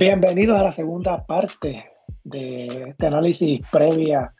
[0.00, 1.92] Bienvenidos a la segunda parte
[2.24, 4.32] de este análisis previa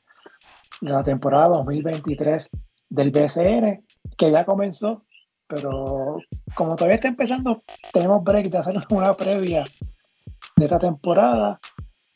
[0.81, 2.49] de la temporada 2023
[2.89, 3.85] del BCN,
[4.17, 5.05] que ya comenzó,
[5.47, 6.17] pero
[6.55, 7.63] como todavía está empezando,
[7.93, 9.63] tenemos break de hacer una previa
[10.57, 11.61] de esta temporada.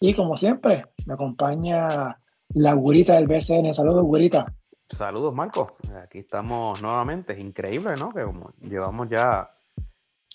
[0.00, 2.16] Y como siempre, me acompaña
[2.48, 3.74] la gurita del BCN.
[3.74, 4.46] Saludos, gurita.
[4.88, 5.68] Saludos, Marco.
[6.02, 7.38] Aquí estamos nuevamente.
[7.38, 8.08] Increíble, ¿no?
[8.11, 8.24] Que
[8.66, 9.46] llevamos ya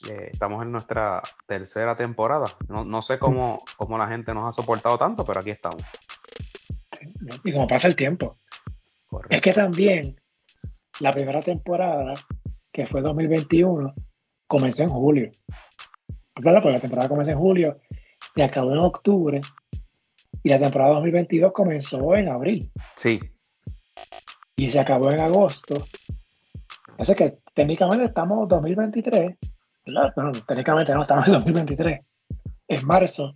[0.10, 2.46] eh, estamos en nuestra tercera temporada.
[2.68, 5.84] No, sé cómo, cómo, la gente nos ha soportado tanto, pero aquí estamos.
[7.44, 8.36] Y como pasa el tiempo.
[9.30, 10.20] Es que también
[11.00, 12.14] la primera temporada,
[12.72, 13.94] que fue 2021,
[14.48, 15.32] comenzó en julio.
[16.34, 17.80] Claro, porque la temporada comenzó en julio
[18.36, 19.42] y acabó en octubre.
[20.42, 22.72] Y la temporada 2022 comenzó en abril.
[22.96, 23.20] Sí.
[24.56, 25.76] Y se acabó en agosto.
[26.98, 29.38] Así que técnicamente estamos 2023
[30.16, 32.06] bueno, técnicamente no estamos en 2023,
[32.68, 33.34] en marzo,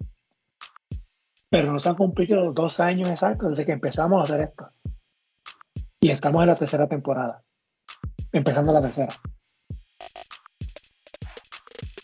[1.50, 4.70] pero nos han cumplido dos años exactos desde que empezamos a hacer esto.
[6.02, 7.42] Y estamos en la tercera temporada,
[8.32, 9.14] empezando la tercera.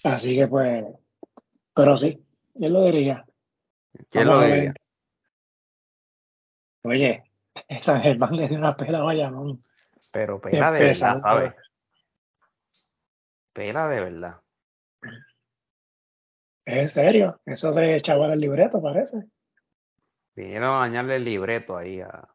[0.04, 0.86] Así que pues,
[1.74, 2.24] pero sí,
[2.56, 3.26] yo lo diría.
[4.10, 4.74] ¿Quién lo diría?
[6.84, 7.24] Oye,
[7.82, 9.32] San Germán le dio una pela vaya,
[10.12, 11.54] Pero pela de verdad, ¿sabes?
[13.54, 14.42] Pela de verdad.
[16.66, 17.42] ¿Es en serio?
[17.46, 19.18] Eso de chaval el libreto, parece.
[20.36, 22.30] Vinieron a dañarle el libreto ahí a.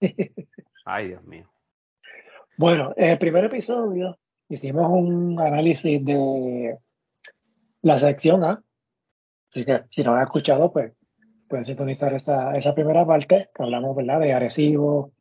[0.84, 1.48] Ay, Dios mío.
[2.56, 6.76] Bueno, en el primer episodio hicimos un análisis de
[7.82, 8.62] la sección A.
[9.50, 10.92] Así que si no han escuchado, pues
[11.48, 14.20] pueden sintonizar esa, esa primera parte que hablamos, ¿verdad?
[14.20, 15.12] De Arecibo,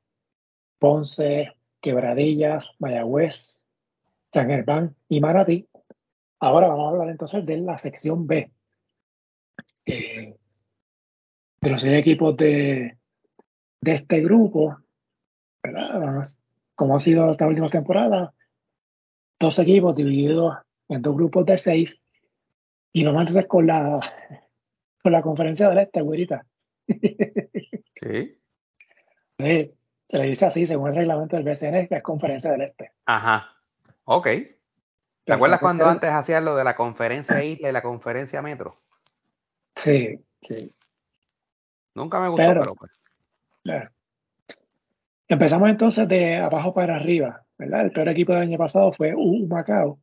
[0.79, 1.53] Ponce,
[1.85, 3.63] Quebradillas, Mayagüez,
[4.33, 5.69] San Germán y Maratí.
[6.39, 8.51] Ahora vamos a hablar entonces de la sección B.
[9.85, 10.35] Eh,
[11.61, 12.97] de los seis equipos de,
[13.81, 14.79] de este grupo,
[15.61, 16.25] ¿verdad?
[16.73, 18.33] Como ha sido esta última temporada,
[19.39, 20.55] dos equipos divididos
[20.89, 22.01] en dos grupos de seis.
[22.93, 23.99] Y vamos entonces con la,
[25.03, 26.47] con la conferencia del este, güerita.
[28.01, 28.39] Sí.
[30.07, 32.91] Se le dice así, según el reglamento del BCN, que es Conferencia del Este.
[33.05, 33.55] Ajá.
[34.05, 34.27] Ok.
[35.23, 38.75] ¿Te acuerdas cuando antes hacían lo de la conferencia isla y la conferencia metro?
[39.75, 40.71] Sí, sí.
[41.95, 42.91] Nunca me gustó, pero, pues.
[43.63, 43.89] Claro.
[45.27, 47.81] Empezamos entonces de abajo para arriba, ¿verdad?
[47.81, 49.99] El peor equipo del año pasado fue Humacao,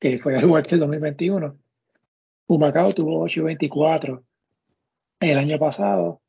[0.00, 1.58] que fue el lugar del 2021.
[2.46, 4.22] Humacao tuvo 8-24
[5.20, 6.22] el año pasado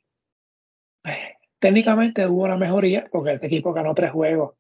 [1.60, 4.56] técnicamente hubo una mejoría porque este equipo ganó tres juegos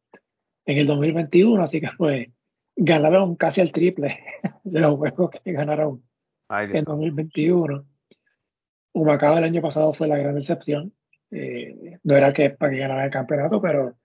[0.65, 2.27] en el 2021, así que pues
[2.75, 4.19] ganaron casi el triple
[4.63, 6.03] de los juegos que ganaron
[6.49, 7.85] en 2021.
[8.93, 10.93] Humacao el año pasado fue la gran decepción.
[11.31, 13.95] Eh, no era que para que ganara el campeonato, pero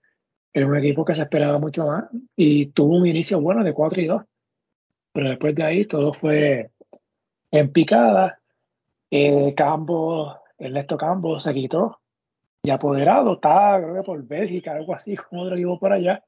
[0.53, 2.05] era un equipo que se esperaba mucho más
[2.35, 4.23] y tuvo un inicio bueno de 4 y 2.
[5.11, 6.71] Pero después de ahí todo fue
[7.51, 8.39] en picada.
[9.11, 11.99] Eh, Campo, Ernesto Campo se quitó
[12.65, 16.23] y apoderado, está creo que por Bélgica, algo así, como otro equipo por allá.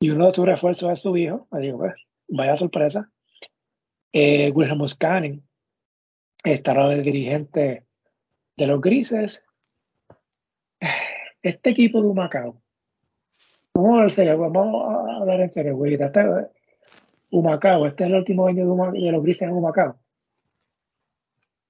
[0.00, 1.48] Y uno de sus refuerzos es su hijo.
[1.50, 1.94] Me digo, pues,
[2.28, 3.10] vaya sorpresa.
[4.12, 4.84] Eh, Wilhelm
[6.44, 7.86] estará el dirigente
[8.56, 9.42] de los grises.
[11.42, 12.60] Este equipo de Humacao.
[13.72, 15.94] Vamos a serio, vamos a hablar en serio, güey.
[15.94, 16.20] Este,
[17.30, 19.96] Humacao, este es el último año de, de los grises en Humacao.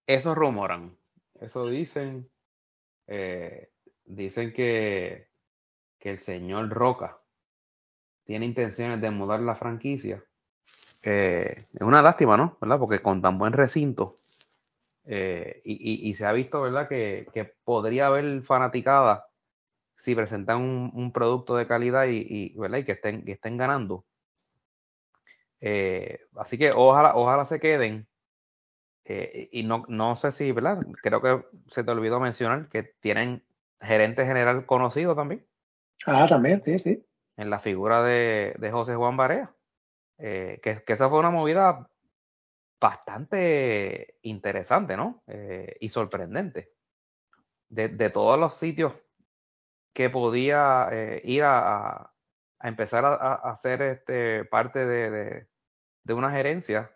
[0.07, 0.97] Eso rumoran,
[1.41, 2.29] eso dicen.
[3.07, 3.71] Eh,
[4.05, 5.29] dicen que,
[5.99, 7.19] que el señor Roca
[8.25, 10.25] tiene intenciones de mudar la franquicia.
[11.05, 12.57] Eh, es una lástima, ¿no?
[12.61, 12.79] ¿Verdad?
[12.79, 14.15] Porque con tan buen recinto
[15.05, 16.89] eh, y, se ha visto, ¿verdad?
[16.89, 17.27] Que,
[17.65, 19.27] podría haber fanaticada
[19.97, 22.79] si presentan un, producto de calidad y, ¿verdad?
[22.79, 24.07] y que, estén, que estén ganando.
[26.37, 28.07] así que ojalá, ojalá se queden
[29.07, 30.79] eh, y no, no sé si, ¿verdad?
[31.03, 33.45] Creo que se te olvidó mencionar que tienen
[33.81, 35.47] gerente general conocido también.
[36.07, 37.07] Ah, también, sí, sí.
[37.37, 39.55] En la figura de, José Juan Barea.
[40.19, 41.91] Eh, que, esa fue una movida
[42.81, 45.23] bastante interesante, ¿no?
[45.27, 46.73] Eh, y sorprendente.
[47.69, 48.95] De, todos los sitios
[49.93, 50.89] que podía
[51.25, 52.13] ir a,
[52.63, 55.49] empezar a, hacer este, parte de,
[56.05, 56.95] de una gerencia,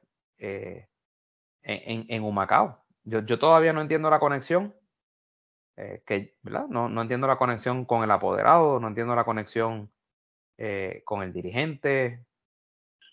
[1.68, 2.82] en, en Humacao.
[3.04, 4.74] Yo, yo, todavía no entiendo la conexión,
[5.76, 6.66] eh, que, ¿verdad?
[6.68, 9.90] No, no, entiendo la conexión con el apoderado, no entiendo la conexión
[10.56, 12.24] eh, con el dirigente.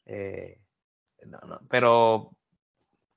[0.05, 0.59] Eh,
[1.69, 2.31] pero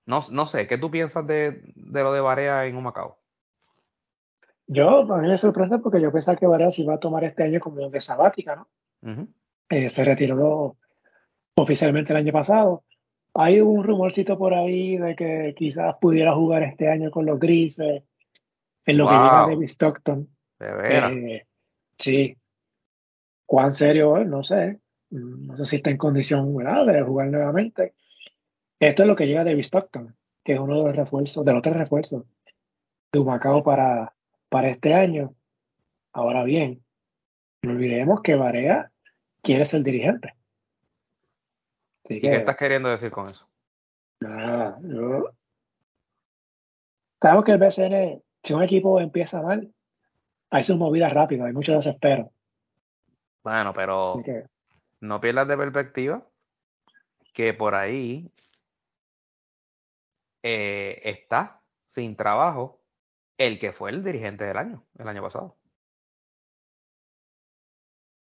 [0.06, 3.18] no, no sé, ¿qué tú piensas de, lo de Barea en Humacao?
[4.66, 7.44] Yo, a mí me sorprende porque yo pensaba que Barea se iba a tomar este
[7.44, 8.68] año como de sabática, ¿no?
[9.70, 10.76] Eh, se retiró
[11.54, 12.84] oficialmente el año pasado.
[13.40, 18.02] Hay un rumorcito por ahí de que quizás pudiera jugar este año con los grises,
[18.84, 20.28] en lo que llega David Stockton.
[20.58, 21.12] De veras.
[21.12, 21.46] Eh,
[21.96, 22.36] sí.
[23.46, 24.26] ¿Cuán serio es?
[24.26, 24.80] No sé.
[25.10, 27.94] No sé si está en condición de jugar nuevamente.
[28.80, 31.62] Esto es lo que llega David Stockton, que es uno de los refuerzos, de los
[31.62, 32.24] tres refuerzos
[33.12, 34.14] de para,
[34.48, 35.32] para este año.
[36.12, 36.82] Ahora bien,
[37.62, 38.90] no olvidemos que Varea
[39.42, 40.34] quiere ser dirigente.
[42.08, 43.48] ¿Y qué estás queriendo decir con eso?
[44.20, 45.30] Nada, yo...
[47.20, 49.72] Sabemos que el BCN, si un equipo empieza mal,
[50.50, 52.30] hay sus movidas rápidas, hay mucho desespero.
[53.42, 54.16] Bueno, pero
[55.00, 56.26] no pierdas de perspectiva
[57.32, 58.30] que por ahí
[60.42, 62.80] eh, está sin trabajo
[63.36, 65.56] el que fue el dirigente del año, el año pasado.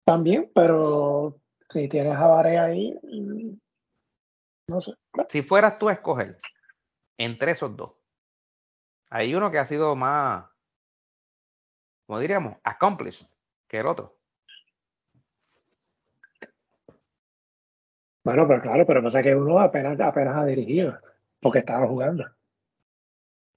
[0.05, 1.39] También, pero
[1.69, 2.99] si tienes a ahí,
[4.67, 4.93] no sé.
[5.29, 6.37] Si fueras tú a escoger
[7.17, 7.93] entre esos dos,
[9.09, 10.45] hay uno que ha sido más,
[12.07, 13.27] como diríamos, accomplished
[13.67, 14.17] que el otro.
[18.23, 20.97] Bueno, pero claro, pero pasa que uno apenas, apenas ha dirigido,
[21.41, 22.25] porque estaba jugando.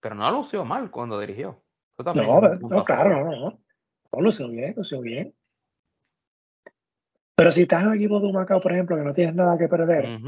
[0.01, 1.63] Pero no lució mal cuando dirigió.
[1.99, 3.59] no, no, claro, no, no.
[4.13, 5.35] No lució bien, lució bien.
[7.37, 9.59] Pero si estás en un equipo de un Macao, por ejemplo, que no tienes nada
[9.59, 10.19] que perder,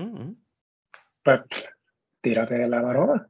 [1.23, 1.41] pues
[2.21, 3.29] tírate de la maroma.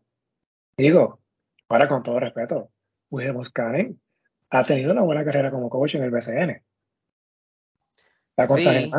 [0.76, 1.20] Digo,
[1.69, 2.70] ahora con todo respeto,
[3.11, 4.00] William Karen
[4.50, 6.62] ha tenido una buena carrera como coach en el BCN.
[8.37, 8.90] La cosa sí.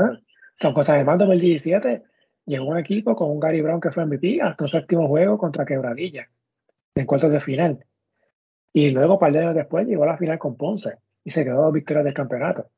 [0.60, 2.04] son cosas de más 2017
[2.50, 5.66] llegó un equipo con un Gary Brown que fue MVP hasta un séptimo juego contra
[5.66, 6.28] Quebradilla
[6.96, 7.86] en cuartos de final.
[8.74, 11.44] Y luego, un par de años después, llegó a la final con Ponce y se
[11.44, 12.62] quedó dos victorias del campeonato.
[12.62, 12.72] O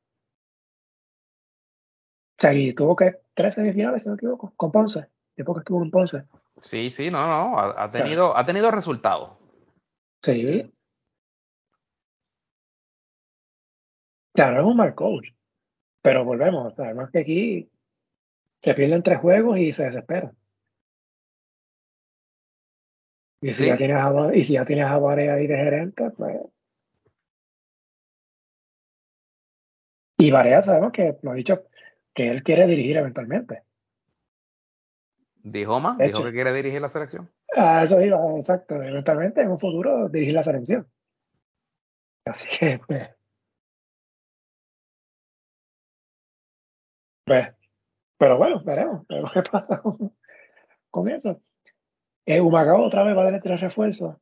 [2.37, 5.07] sea, y tuvo que tres semifinales, si no me equivoco, con Ponce.
[5.41, 6.23] Después que estuvo en Ponce.
[6.61, 7.57] Sí, sí, no, no.
[7.57, 9.41] Ha, tenido, ha tenido resultados.
[10.21, 10.71] Sí.
[14.35, 15.29] Claro, es un mal coach.
[16.03, 16.77] Pero volvemos.
[16.77, 17.71] Además que aquí
[18.61, 20.31] se pierden tres juegos y se desespera.
[23.41, 26.37] Y si, ya tienes a, y si ya tienes a ahí de gerente, pues.
[30.19, 31.63] Y Varea sabemos que lo ha dicho
[32.13, 33.63] que él quiere dirigir eventualmente.
[35.43, 35.97] ¿Dijo más?
[35.97, 37.29] ¿Dijo que quiere dirigir la selección?
[37.55, 38.75] Ah, eso iba, exacto.
[38.75, 40.87] Eventualmente, en un futuro, dirigir la selección.
[42.25, 43.09] Así que, pues.
[47.25, 47.55] pues
[48.17, 49.81] pero bueno, veremos, veremos qué pasa
[50.91, 51.41] con, eso.
[52.27, 54.15] Eh, Humacao otra vez va a tener tres refuerzos.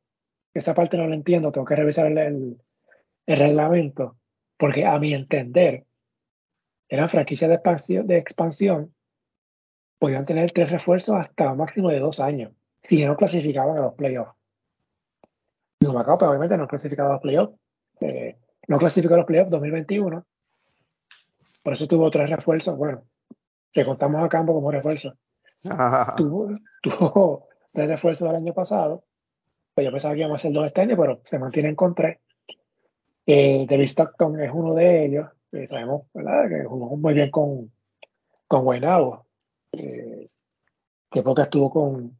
[0.54, 2.56] Esa parte no la entiendo, tengo que revisar el,
[3.26, 4.16] el reglamento,
[4.56, 5.84] porque a mi entender,
[6.88, 8.94] eran franquicias de expansión, de expansión,
[10.00, 12.52] podían tener tres refuerzos hasta un máximo de dos años,
[12.82, 14.34] si no clasificaban a los playoffs.
[15.80, 17.54] No me pero obviamente no clasificaba a los playoffs.
[18.00, 18.36] Eh,
[18.66, 20.24] no clasificó a los playoffs 2021.
[21.62, 22.76] Por eso tuvo tres refuerzos.
[22.76, 23.02] Bueno,
[23.70, 25.14] si contamos a campo como refuerzo.
[26.16, 29.04] tuvo, tuvo tres refuerzos el año pasado.
[29.74, 32.18] Pues yo pensaba que íbamos a hacer dos este año, pero se mantienen con tres.
[33.26, 35.28] Eh, David Stockton es uno de ellos
[35.68, 36.48] sabemos ¿verdad?
[36.48, 37.72] que jugó muy bien con,
[38.46, 39.26] con Guaynabo,
[39.72, 40.28] eh,
[41.10, 42.18] que poca estuvo con,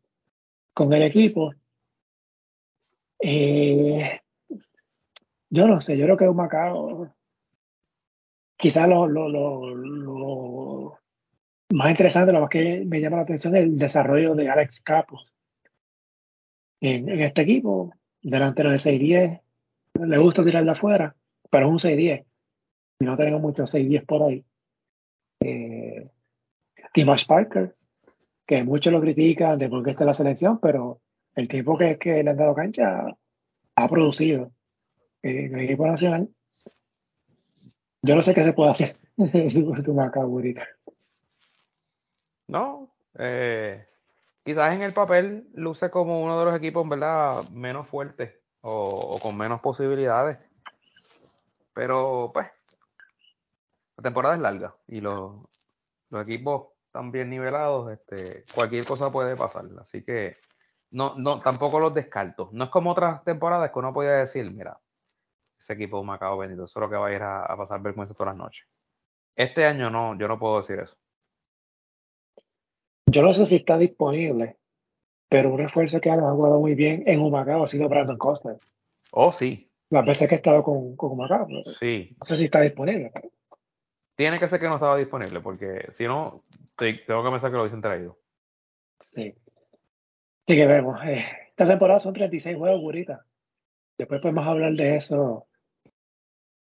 [0.75, 1.52] con el equipo.
[3.21, 4.21] Eh,
[5.50, 7.14] yo no sé, yo creo que es un Macao.
[8.57, 10.99] Quizás lo, lo, lo,
[11.73, 15.26] más interesante, lo más que me llama la atención es el desarrollo de Alex Capos
[16.80, 17.92] en, en este equipo,
[18.23, 19.40] delantero de 6-10.
[20.07, 21.16] Le gusta tirar de afuera,
[21.50, 22.26] pero es un 6-10
[23.00, 24.45] no tenemos muchos 6-10 por ahí.
[25.40, 26.09] Eh,
[26.92, 27.73] Timash Parker,
[28.47, 31.00] que muchos lo critican de por qué está en la selección, pero
[31.35, 33.06] el tiempo que, que le han dado cancha
[33.76, 34.52] ha producido
[35.23, 36.28] en el equipo nacional.
[38.02, 38.97] Yo no sé qué se puede hacer
[42.49, 43.87] No, eh,
[44.42, 49.37] quizás en el papel luce como uno de los equipos, ¿verdad?, menos fuertes o con
[49.37, 50.50] menos posibilidades.
[51.73, 52.49] Pero, pues,
[53.97, 55.37] la temporada es larga y los,
[56.23, 59.64] equipos están bien nivelados, este, cualquier cosa puede pasar.
[59.80, 60.38] Así que
[60.90, 62.50] no, no, tampoco los descarto.
[62.52, 64.76] No es como otras temporadas que uno podía decir, mira,
[65.56, 68.44] ese equipo Macao Benito, solo que va a ir a, a pasar vergüenza todas las
[68.44, 68.66] noches.
[69.37, 70.97] Este año no, yo no puedo decir eso.
[73.06, 74.56] Yo no sé si está disponible,
[75.28, 78.56] pero un refuerzo que ha jugado muy bien en Humacao ha sido Brandon Costa.
[79.12, 79.70] Oh, sí.
[79.90, 81.47] Las veces que he estado con, con Humacao.
[81.78, 82.16] Sí.
[82.18, 83.12] No sé si está disponible.
[84.21, 86.45] Tiene que ser que no estaba disponible, porque si no,
[86.77, 88.19] tengo que pensar que lo hubiesen traído.
[88.99, 89.35] Sí.
[90.47, 91.00] Sí que vemos.
[91.07, 93.25] Eh, esta temporada son 36 juegos, Gurita.
[93.97, 95.47] Después podemos hablar de eso,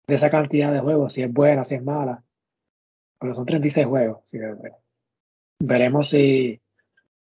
[0.08, 2.24] de esa cantidad de juegos, si es buena, si es mala.
[3.20, 4.20] Pero son 36 juegos.
[4.30, 4.72] Así que,
[5.60, 6.62] veremos si,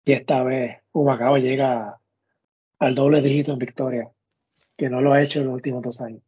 [0.05, 1.99] si esta vez Humacao llega
[2.79, 4.09] al doble dígito en victoria,
[4.77, 6.23] que no lo ha hecho en los últimos dos años.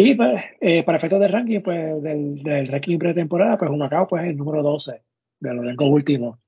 [0.00, 4.22] Y pues, eh, para efectos de ranking, pues del, del ranking pretemporada, pues Humacao pues,
[4.22, 5.02] es el número 12
[5.40, 6.38] de los últimos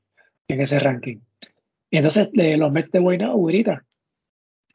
[0.46, 1.18] en ese ranking.
[1.90, 3.84] Y entonces los Mets de Guaynabo, Guirita,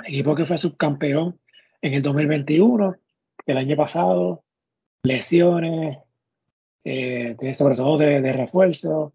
[0.06, 1.40] equipo que fue subcampeón
[1.82, 2.98] en el 2021,
[3.46, 4.44] el año pasado,
[5.04, 6.00] lesiones,
[6.84, 9.14] eh, sobre todo de, de, refuerzo,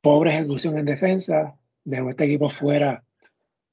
[0.00, 1.54] pobre ejecución en defensa,
[1.84, 3.04] dejó este equipo fuera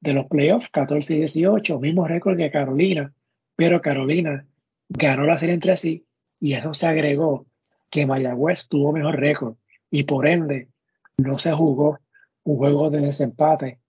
[0.01, 3.13] de los playoffs, 14 y 18, mismo récord que Carolina,
[3.55, 4.45] pero Carolina
[4.93, 6.05] ganó la serie entre sí
[6.39, 7.45] y eso se agregó
[7.89, 9.55] que Mayagüez tuvo mejor récord
[9.89, 10.69] y por ende
[11.17, 11.99] no se jugó
[12.43, 13.79] un juego de desempate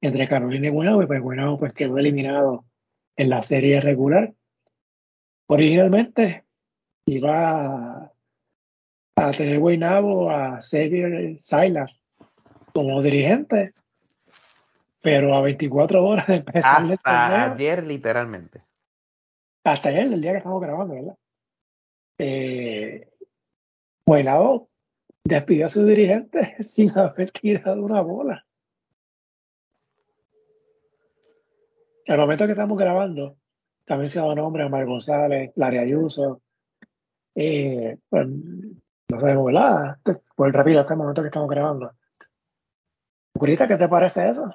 [0.00, 2.64] entre Carolina y Guaynabo, y pues Guaynabo pues quedó eliminado
[3.16, 4.32] en la serie regular.
[5.48, 6.44] Originalmente
[7.06, 8.12] iba
[9.16, 12.00] a, tener Guaynabo a Xavier Silas
[12.72, 13.72] como dirigente,
[15.02, 18.67] pero a 24 horas de empezar Hasta ayer literalmente.
[19.72, 21.16] Hasta ayer, el día que estamos grabando, ¿verdad?
[22.16, 23.06] Eh,
[24.06, 24.70] Guaynabo
[25.22, 28.46] despidió a su dirigente sin haber tirado una bola.
[32.06, 33.36] Al momento que estamos grabando,
[33.84, 36.40] también se ha dado nombre a Mar González, Larry Ayuso.
[37.34, 39.98] Eh, pues, no sabemos, ¿verdad?
[40.34, 41.92] Por rápido, hasta el momento que estamos grabando.
[43.34, 44.48] Curita, ¿qué te parece eso?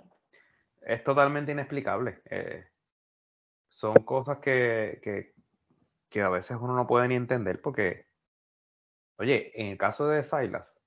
[0.82, 2.22] Es totalmente inexplicable.
[2.26, 2.66] Eh,
[3.84, 5.34] son cosas que, que,
[6.10, 8.06] que, a veces uno no puede ni entender porque,
[9.18, 10.80] oye, en el caso de Silas,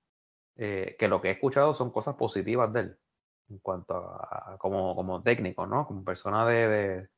[0.56, 2.98] eh, que lo que he escuchado son cosas positivas de él
[3.50, 5.86] en cuanto a, como, como técnico, ¿no?
[5.86, 7.08] Como persona de,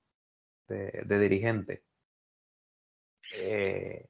[0.67, 1.85] de, dirigente.
[3.37, 4.09] Eh,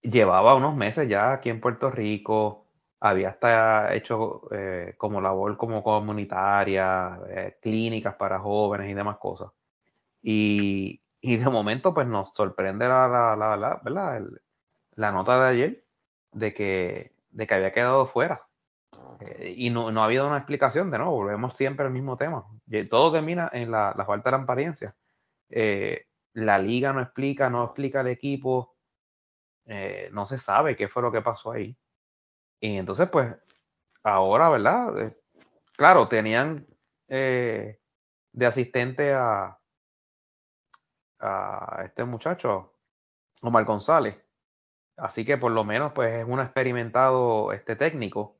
[0.00, 2.68] llevaba unos meses ya aquí en Puerto Rico,
[3.00, 7.20] había hasta hecho eh, como labor como comunitaria,
[7.60, 9.50] clínicas para jóvenes y demás cosas.
[10.28, 14.26] Y, y de momento pues nos sorprende la, la, la, la,
[14.96, 15.84] la nota de ayer
[16.32, 18.44] de que, de que había quedado fuera
[19.20, 22.44] eh, y no, no, ha habido una explicación de nuevo, volvemos siempre al mismo tema.
[22.90, 24.96] Todo termina en la, falta de transparencia.
[25.48, 28.74] Eh, la liga no explica, no explica el equipo,
[29.66, 31.78] eh, no se sabe qué fue lo que pasó ahí.
[32.58, 33.32] Y entonces, pues,
[34.02, 35.14] ahora, ¿verdad?
[35.76, 36.66] claro, tenían
[37.06, 37.78] de
[38.44, 39.56] asistente a,
[41.20, 42.72] a este muchacho,
[43.42, 44.16] Omar González.
[44.96, 48.36] Así que por lo menos, pues, es un experimentado este técnico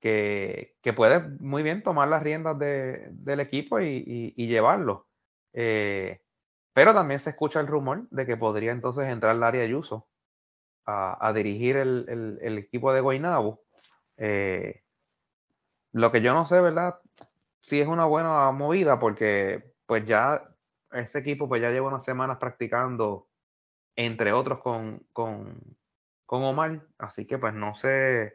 [0.00, 5.06] que, puede muy bien tomar las riendas del equipo y, llevarlo.
[5.52, 6.20] Eh,
[6.72, 10.08] pero también se escucha el rumor de que podría entonces entrar Larry Ayuso
[10.86, 13.62] a, a dirigir el, equipo de Guaynabo.
[14.16, 14.82] Eh,
[15.92, 17.00] lo que yo no sé, ¿verdad?
[17.62, 20.44] Si es una buena movida porque pues ya
[20.92, 23.28] ese equipo pues ya lleva unas semanas practicando,
[23.96, 25.60] entre otros con, con,
[26.26, 28.34] con Omar, así que pues no sé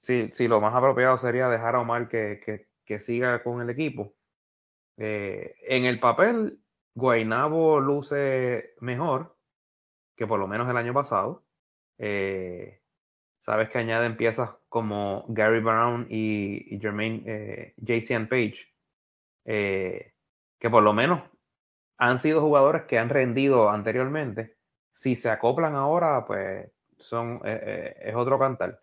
[0.00, 2.66] si, lo más apropiado sería dejar a Omar que,
[2.98, 4.14] siga con el equipo.
[4.96, 6.58] Eh, en el papel,
[6.94, 9.36] Guainabo luce mejor
[10.16, 11.44] que por lo menos el año pasado.
[11.98, 12.80] Eh,
[13.42, 17.74] sabes que añaden piezas como Gary Brown y, y Jermaine eh,
[18.28, 18.74] Page,
[19.44, 21.22] que por lo menos
[22.00, 24.56] han sido jugadores que han rendido anteriormente.
[24.94, 28.80] Si se acoplan ahora, pues son, es otro cantar.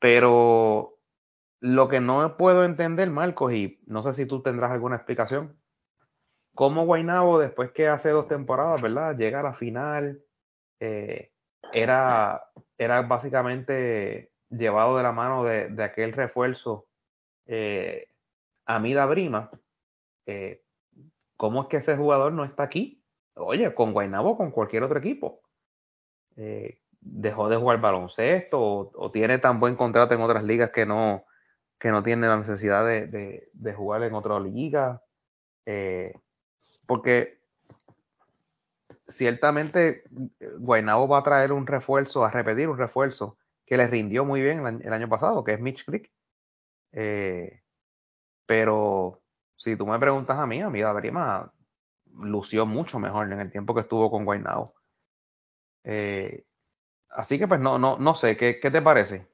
[0.00, 0.98] Pero
[1.60, 5.58] lo que no puedo entender, Marcos, y no sé si tú tendrás alguna explicación,
[6.54, 9.16] cómo Guainabo, después que hace dos temporadas, ¿verdad?
[9.16, 10.22] Llega a la final,
[10.80, 11.32] eh,
[11.72, 16.86] era, era básicamente llevado de la mano de, aquel refuerzo
[17.46, 18.08] eh,
[18.66, 19.50] Amida Brima.
[20.26, 20.63] Eh,
[21.44, 23.04] ¿Cómo es que ese jugador no está aquí?
[23.34, 25.42] Oye, con Guainabo o con cualquier otro equipo.
[26.36, 31.26] Eh, dejó de jugar baloncesto o, tiene tan buen contrato en otras ligas que no,
[31.78, 35.02] que no tiene la necesidad de, jugar en otra liga.
[35.66, 36.14] Eh,
[36.88, 37.42] porque
[38.88, 40.04] ciertamente
[40.60, 43.36] Guaynabo va a traer un refuerzo, a repetir un refuerzo
[43.66, 46.10] que les rindió muy bien el, año pasado, que es Mitch Creek.
[46.92, 47.60] Eh,
[48.46, 49.23] pero
[49.56, 51.52] si tú me preguntas a mí, a mí Dabrima
[52.16, 54.64] lució mucho mejor en el tiempo que estuvo con Guaynao.
[55.84, 56.44] Eh,
[57.10, 59.26] así que pues no, no, no sé, ¿qué, ¿qué, te parece?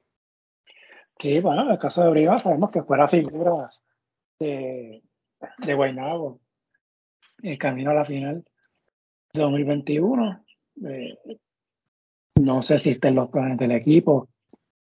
[1.19, 3.69] Sí, bueno, en el caso de Brima sabemos que fuera figura
[4.39, 5.03] de,
[5.59, 6.39] de Guaynabo
[7.43, 8.43] el camino a la final
[9.33, 10.45] de 2021.
[10.87, 11.17] Eh,
[12.41, 14.29] no sé si estén los planes del equipo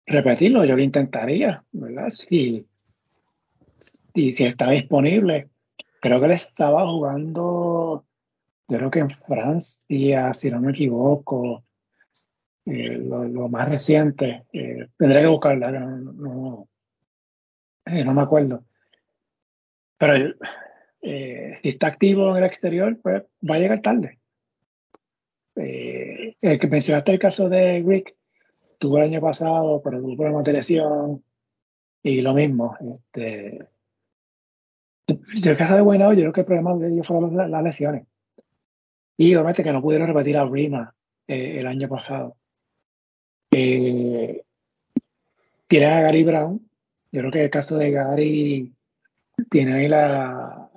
[0.06, 2.10] repetirlo, yo lo intentaría, ¿verdad?
[2.10, 2.68] Si,
[4.14, 5.50] si, si está disponible.
[6.02, 8.06] Creo que él estaba jugando,
[8.68, 11.64] yo creo que en Francia, si no me equivoco,
[12.66, 14.46] eh, lo, más reciente.
[14.54, 16.68] Eh, tendré que buscarla, no,
[17.86, 18.64] eh, no, me acuerdo.
[19.98, 20.36] Pero
[21.02, 24.20] si está activo en el exterior, pues va a llegar tarde.
[25.56, 28.16] el que mencionaste el caso de Rick,
[28.80, 31.24] tuvo el año pasado, pero tuvo problemas de lesión
[32.02, 32.78] y lo mismo.
[32.94, 33.68] Este,
[35.08, 38.08] yo el caso de Guaynabo, yo creo que el problema de ellos fueron las, lesiones.
[39.18, 40.94] Y obviamente que no pudieron repetir a Rima
[41.28, 42.36] el año pasado.
[43.52, 44.44] Eh,
[45.68, 46.70] tiene a Gary Brown.
[47.12, 48.74] Yo creo que el caso de Gary
[49.50, 50.70] tiene ahí la,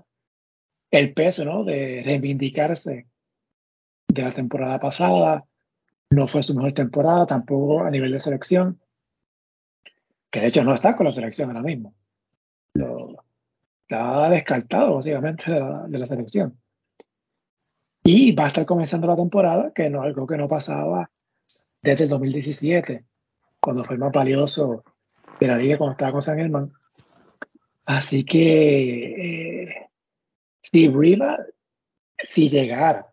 [0.90, 1.64] el peso ¿no?
[1.64, 3.06] de reivindicarse
[4.08, 5.44] de la temporada pasada.
[6.10, 8.80] No fue su mejor temporada, tampoco a nivel de selección,
[10.30, 11.94] que de hecho no está con la selección ahora mismo.
[12.74, 13.25] Lo,
[13.86, 16.58] está descartado básicamente de la, de la selección.
[18.02, 21.10] Y va a estar comenzando la temporada, que no algo que no pasaba
[21.82, 23.04] desde el 2017,
[23.60, 24.84] cuando fue más valioso
[25.38, 26.72] de la liga cuando estaba con San Germán.
[27.84, 29.88] Así que eh,
[30.62, 31.38] si Riva,
[32.24, 33.06] si llegara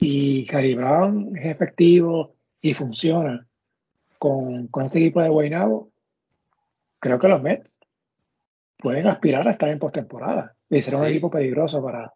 [0.00, 3.46] y Gary Brown es efectivo y funciona
[4.18, 5.90] con, con este equipo de Guaynabo,
[7.00, 7.78] creo que los Mets
[8.78, 12.12] pueden aspirar a estar en postemporada y ser un equipo peligroso para,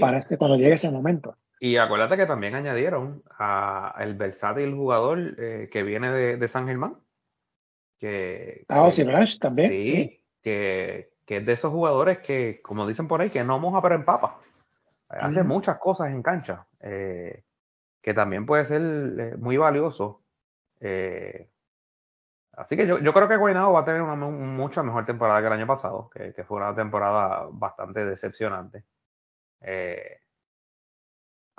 [0.00, 1.36] para este, cuando llegue ese momento.
[1.62, 6.96] Y acuérdate que también añadieron a el versátil jugador eh, que viene de, San Germán.
[7.98, 9.70] Que, ah, Ozzy Branch también.
[9.70, 13.94] Sí, Que, es de esos jugadores que, como dicen por ahí, que no moja pero
[13.94, 14.40] empapa.
[15.08, 16.66] Hace muchas cosas en cancha.
[16.80, 17.44] Eh,
[18.02, 20.22] que también puede ser eh, muy valioso.
[22.60, 25.52] Así que yo, creo que Guaynabo va a tener una mucha mejor temporada que el
[25.52, 28.84] año pasado, que, que fue una temporada bastante decepcionante.
[29.60, 30.20] Eh,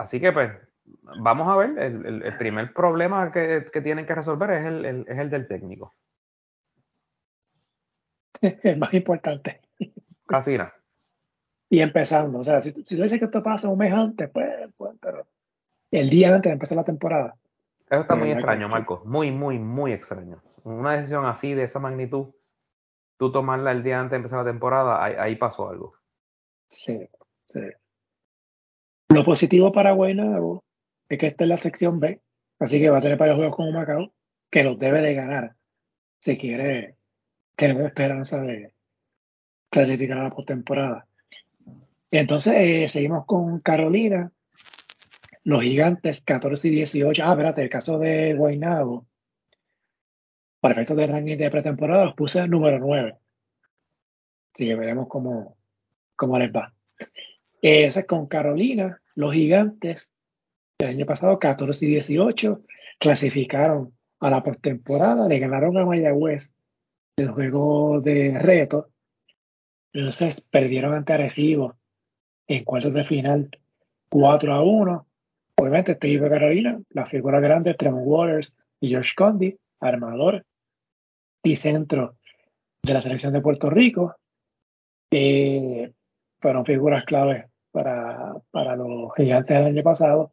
[0.02, 0.52] Así que pues
[1.20, 5.48] vamos a ver, el, primer problema que, tienen que resolver es el, es el del
[5.48, 5.94] técnico.
[8.64, 9.62] El más importante.
[10.26, 10.74] Casi nada.
[11.70, 14.50] Y empezando, o sea, si, si tú dices que esto pasa un mes antes, pues,
[14.76, 15.28] pues, pero
[15.92, 17.36] el día antes de empezar la temporada.
[17.92, 19.02] Eso está muy extraño, Marco.
[19.04, 20.42] Muy, muy, muy extraño.
[20.64, 22.34] Una decisión así, de esa magnitud,
[23.18, 25.96] tú tomarla el día antes de empezar la temporada, ahí, ahí pasó algo.
[26.68, 27.10] Sí,
[27.48, 27.60] sí.
[29.10, 30.64] Lo positivo para Guaynabo
[31.10, 32.22] es que está en la sección B,
[32.60, 34.14] así que va a tener varios juegos con Macao,
[34.50, 35.56] que los debe de ganar
[36.20, 36.96] si quiere
[37.58, 38.74] tener esperanza de
[39.70, 41.08] clasificar a la postemporada.
[42.10, 44.32] Entonces, eh, seguimos con Carolina,
[45.44, 47.24] los gigantes 14 y 18.
[47.26, 49.08] Ah, espérate, el caso de Guaynabo,
[50.60, 53.16] para efectos de ranking de pretemporada, los puse número 9.
[54.54, 55.58] Así que veremos cómo,
[56.16, 56.74] cómo les va.
[57.62, 59.02] Ese es con Carolina.
[59.16, 60.14] Los gigantes
[60.82, 62.64] el año pasado, 14 y 18,
[63.00, 66.52] clasificaron a la postemporada, le ganaron a Mayagüez
[67.18, 68.90] el juego de reto.
[69.94, 71.76] Entonces perdieron ante Arecibo
[72.48, 73.50] en cuartos de final
[74.10, 75.08] 4 a 1.
[75.62, 80.44] Obviamente, este equipo de Carolina, la figura grande, Tremont Waters y George Condi, armador
[81.44, 82.16] y centro
[82.82, 84.16] de la selección de Puerto Rico,
[85.12, 85.94] eh,
[86.40, 90.32] fueron figuras claves para, para los gigantes del año pasado.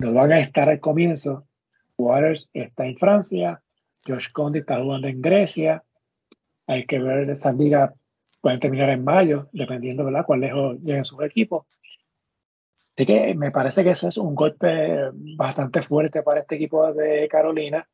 [0.00, 1.46] No van a estar al comienzo.
[1.96, 3.62] Waters está en Francia,
[4.06, 5.82] Josh Conde está jugando en Grecia.
[6.66, 7.94] Hay que ver esas ligas
[8.42, 11.64] pueden terminar en mayo, dependiendo de cuál lejos lleguen sus equipos.
[12.94, 17.26] Así que me parece que ese es un golpe bastante fuerte para este equipo de
[17.28, 17.88] Carolina,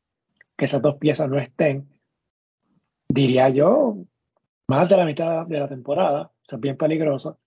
[0.57, 1.87] que esas dos piezas no estén.
[3.07, 3.95] Diría yo,
[4.67, 7.39] más de la mitad de la temporada, eso es bien peligroso.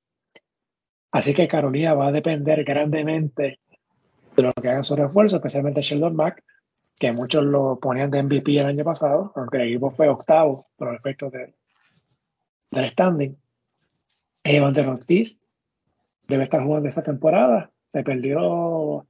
[1.12, 3.60] Así que Carolina va a depender grandemente
[4.34, 6.42] de lo que hagan sus refuerzos, especialmente Sheldon Mack,
[6.98, 10.88] que muchos lo ponían de MVP el año pasado, aunque el equipo fue octavo por
[10.88, 11.52] el efecto de,
[12.88, 13.36] standing.
[14.44, 15.38] Ortiz
[16.28, 17.70] debe estar jugando esta temporada.
[17.88, 19.06] Se perdió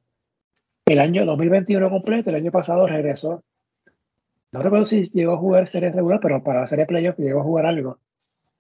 [0.87, 3.43] el año 2021 completo, el año pasado regresó
[4.53, 7.45] no recuerdo si llegó a jugar serie regular, pero para la serie playoff llegó a
[7.45, 7.99] jugar algo.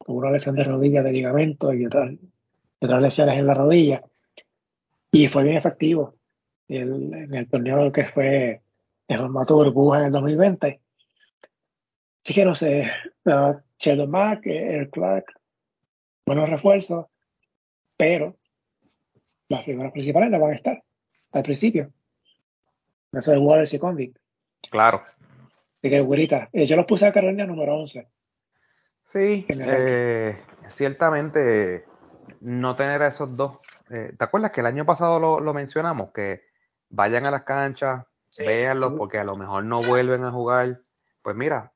[0.04, 2.14] Tuvo una lesión de rodilla, de ligamento y otras,
[2.80, 4.02] lesiones en la rodilla.
[5.10, 6.14] Y fue bien efectivo
[6.68, 8.62] en el torneo que fue
[9.06, 10.80] el formato burbuja en el 2020.
[12.24, 12.90] Así que no sé,
[13.26, 15.26] uh, Sheldon Mack, Eric Clark,
[16.24, 17.06] buenos refuerzos,
[17.98, 18.36] pero
[19.52, 20.82] las figuras principales no van a estar
[21.32, 21.90] al principio.
[23.12, 24.18] Eso es Waters y Convict.
[24.70, 24.98] Claro.
[24.98, 28.08] Así que, güerita, eh, yo los puse a Carolina número 11.
[29.04, 31.84] Sí, eh, ciertamente
[32.40, 33.58] no tener a esos dos.
[33.90, 36.12] Eh, ¿Te acuerdas que el año pasado lo, mencionamos?
[36.12, 36.44] Que
[36.88, 38.06] vayan a las canchas,
[38.38, 40.74] véanlos, porque a lo mejor no vuelven a jugar.
[41.22, 41.72] Pues mira,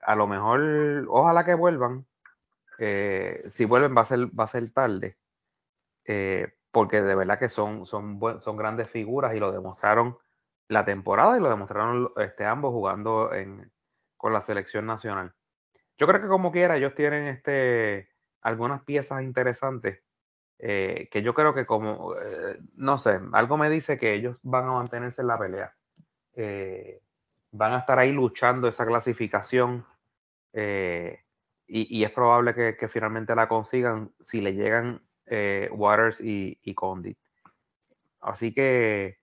[0.00, 2.06] a lo mejor, ojalá que vuelvan.
[2.78, 5.16] si vuelven va a ser, va a ser tarde.
[6.74, 10.18] Porque de verdad que son, son, son grandes figuras y lo demostraron
[10.68, 13.72] la temporada y lo demostraron este, ambos jugando en,
[14.16, 15.32] con la selección nacional.
[15.96, 18.10] Yo creo que como quiera, ellos tienen este,
[18.42, 20.00] algunas piezas interesantes
[20.58, 24.64] eh, que yo creo que como, eh, no sé, algo me dice que ellos van
[24.64, 25.74] a mantenerse en la pelea.
[26.34, 27.00] Eh,
[27.52, 29.86] van a estar ahí luchando esa clasificación
[31.66, 35.02] y, es probable que, finalmente la consigan si le llegan
[35.70, 37.18] Waters y, Condit.
[38.20, 39.18] Así que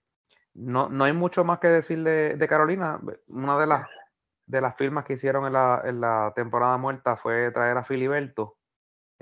[0.53, 2.99] no, no hay mucho más que decir de, Carolina.
[3.27, 3.87] Una de las,
[4.45, 8.57] de las firmas que hicieron en la, en la temporada muerta fue traer a Filiberto.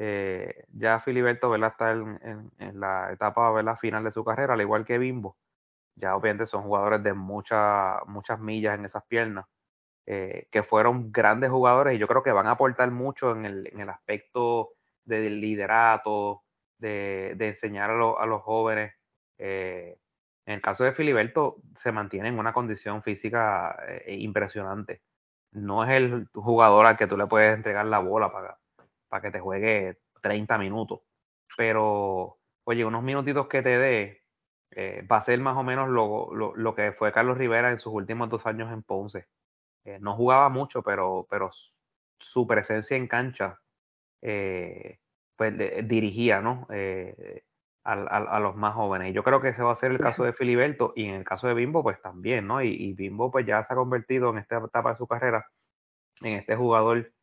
[0.02, 4.98] Eh, ya Filiberto está en, en, la etapa final de su carrera, al igual que
[4.98, 5.38] Bimbo.
[5.96, 9.46] Ya obviamente son jugadores de muchas muchas millas en esas piernas,
[10.06, 13.68] eh, que fueron grandes jugadores y yo creo que van a aportar mucho en el,
[13.68, 14.70] en el aspecto
[15.04, 16.44] del liderato,
[16.80, 18.94] de, enseñar a, los jóvenes.
[19.38, 19.98] Eh,
[20.46, 25.02] en el caso de Filiberto, se mantiene en una condición física eh, impresionante.
[25.52, 28.58] No es el jugador al que tú le puedes entregar la bola para,
[29.08, 31.02] para que te juegue 30 minutos.
[31.58, 34.24] Pero, oye, unos minutitos que te dé,
[34.72, 38.30] eh, va a ser más o menos lo, que fue Carlos Rivera en sus últimos
[38.30, 39.28] dos años en Ponce.
[40.02, 41.50] No jugaba mucho, pero, pero
[42.20, 43.60] su presencia en cancha
[45.40, 46.68] pues dirigía, ¿no?
[47.84, 49.10] a, los más jóvenes.
[49.10, 51.24] Y yo creo que ese va a ser el caso de Filiberto y en el
[51.24, 52.62] caso de Bimbo, pues también, ¿no?
[52.62, 55.48] Y, Bimbo, pues ya se ha convertido en esta etapa de su carrera
[56.22, 57.14] en este jugador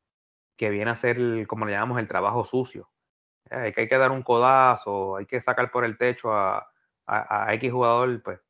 [0.57, 2.91] que viene a hacer, como le llamamos, el trabajo sucio.
[3.51, 6.67] Eh, hay que, hay que dar un codazo, hay que sacar por el techo a,
[7.07, 8.41] a, X jugador, pues,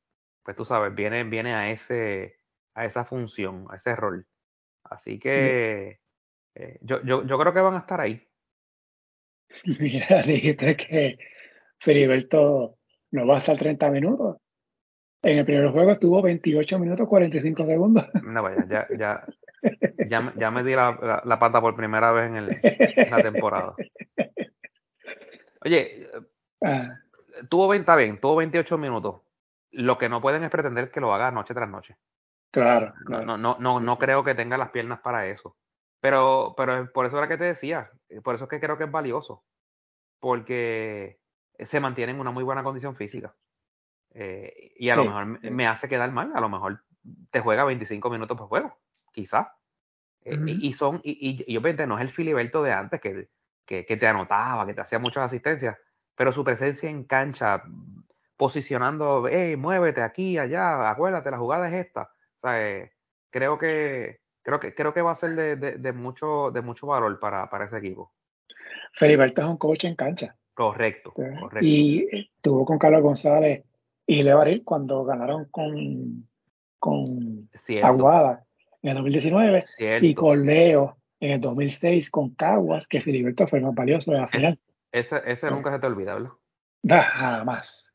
[0.45, 2.39] pues tú sabes, viene, viene a, ese,
[2.75, 4.27] a esa función, a ese rol.
[4.85, 6.01] Así que
[6.55, 8.27] eh, yo, yo, yo creo que van a estar ahí.
[9.81, 11.19] Mira, dijiste que
[11.79, 12.77] Filiberto
[13.13, 14.37] no va a estar 30 minutos.
[15.23, 18.07] En el primer juego estuvo 28 minutos 45 segundos.
[18.23, 19.27] No, vaya, ya, ya,
[20.37, 23.75] ya, me di la, la, pata por primera vez en, el, la temporada.
[25.65, 26.09] Oye,
[26.63, 26.91] ah.
[27.49, 29.23] tuvo 20, bien, tuvo 28 minutos.
[29.73, 31.97] Lo que no pueden es pretender que lo haga noche tras noche.
[32.53, 32.95] Claro.
[33.09, 35.57] No, no, no, no, no creo que tenga las piernas para eso.
[36.01, 37.91] Pero, pero por eso era que te decía,
[38.23, 39.45] por eso es que creo que es valioso.
[40.21, 41.21] Porque
[41.59, 43.35] se mantiene en una muy buena condición física.
[44.11, 46.83] Eh, y a lo mejor me hace quedar mal, a lo mejor
[47.31, 48.73] te juega 25 minutos por juego,
[49.13, 49.53] quizás.
[50.23, 53.29] Eh, y, son, y, y, obviamente no es el Filiberto de antes que,
[53.65, 55.77] que, te anotaba, que te hacía muchas asistencias,
[56.15, 57.63] pero su presencia en cancha,
[58.37, 62.11] posicionando, hey, muévete aquí, allá, acuérdate, la jugada es esta.
[62.43, 62.91] Eh,
[63.31, 67.19] creo que creo que creo que va a ser de, de, mucho de mucho valor
[67.19, 68.13] para, para ese equipo.
[68.93, 70.37] Filiberto es un coach en cancha.
[70.55, 71.59] Correcto, correcto.
[71.61, 73.65] Y estuvo con Carlos González
[74.07, 76.29] y Levaril cuando ganaron con,
[76.79, 77.51] con
[77.83, 78.45] Aguada
[78.83, 79.65] en el 2019
[80.01, 84.29] y con Leo en el 2006 con Caguas, que Filiberto fue más valioso en la
[84.29, 84.59] final.
[84.93, 86.31] Ese, ese nunca se te olvida, ¿verdad?
[87.13, 87.93] jamás.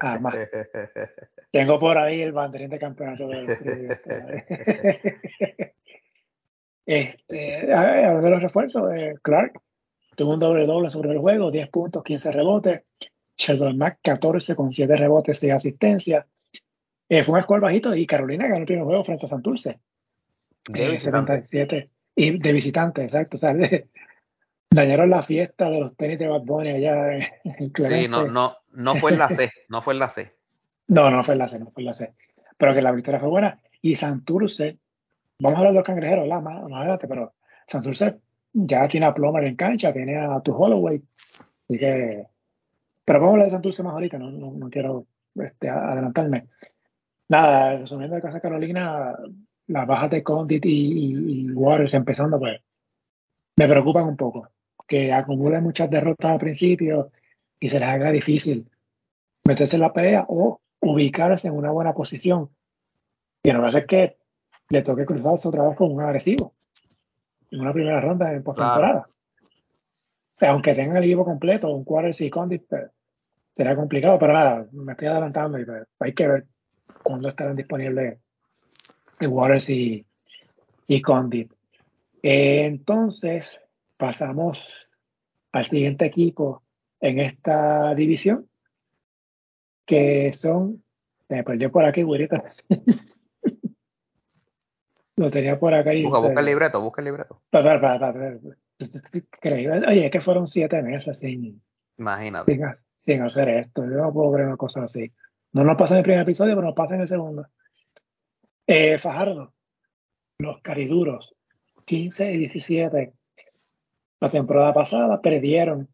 [0.00, 0.34] Jamás.
[1.52, 3.98] Tengo por ahí el banderín de campeonato de
[6.86, 9.60] este, a, de los refuerzos, de Clark
[10.16, 12.82] Tuvo un doble doble sobre el juego, 10 puntos, 15 rebotes.
[13.36, 16.26] Sheldon Mack, 14 con 7 rebotes y asistencia.
[17.08, 19.78] Eh, fue un score bajito y Carolina ganó el primer juego frente a Santurce.
[20.70, 21.90] De eh, 77.
[22.16, 23.36] Y de visitante, exacto.
[23.36, 23.54] O sea,
[24.70, 28.96] dañaron la fiesta de los tenis de Bad Bunny allá en Sí, no, no, no
[28.96, 30.26] fue en la C, no fue en la C.
[30.88, 32.14] No, no fue en la C, no fue en la C.
[32.56, 33.60] Pero que la victoria fue buena.
[33.82, 34.78] Y Santurce,
[35.38, 36.42] vamos a hablar de los cangrejeros, ¿verdad?
[36.42, 37.34] Más, más adelante, pero
[37.66, 38.16] Santurce
[38.52, 41.02] ya tiene a Plomer en cancha, tiene a tu Holloway.
[41.40, 42.26] Así que,
[43.04, 46.46] pero vamos a hablar de Santurce más ahorita, no, no, quiero este, adelantarme.
[47.28, 49.14] Nada, resumiendo de Casa Carolina,
[49.66, 52.60] las bajas de Condit y, Waters empezando, pues
[53.56, 54.48] me preocupan un poco.
[54.86, 57.10] Que acumulen muchas derrotas al principio
[57.58, 58.70] y se les haga difícil
[59.44, 62.50] meterse en la pelea o ubicarse en una buena posición.
[63.42, 64.16] Y no va a ser que
[64.68, 66.54] le toque cruzarse otra vez con un agresivo
[67.50, 69.06] en una primera ronda en postemporada.
[70.40, 72.90] Aunque tengan el equipo completo, un Waters y Condit, pues,
[73.54, 76.46] será complicado, pero nada, me estoy adelantando y pues, hay que ver
[77.02, 78.18] cuándo estarán disponibles
[79.20, 80.04] Waters y,
[80.86, 81.50] y Condit.
[82.22, 83.62] Eh, entonces,
[83.96, 84.68] pasamos
[85.52, 86.62] al siguiente equipo
[87.00, 88.48] en esta división,
[89.86, 90.82] que son,
[91.28, 92.44] me perdió por aquí, güerita.
[95.16, 95.94] Lo tenía por acá.
[95.94, 97.40] Y busca, busca el libreto, busca el libreto.
[99.88, 101.62] Oye, es que fueron siete meses sin,
[101.98, 102.60] Imagínate.
[103.04, 103.82] Sin, hacer esto.
[103.82, 105.10] Yo no puedo creer una cosa así.
[105.52, 107.46] No nos pasa en el primer episodio, pero nos pasa en el segundo.
[108.66, 109.54] Eh, Fajardo,
[110.38, 111.34] los cariduros,
[111.86, 113.12] 15 y 17.
[114.20, 115.88] La temporada pasada perdieron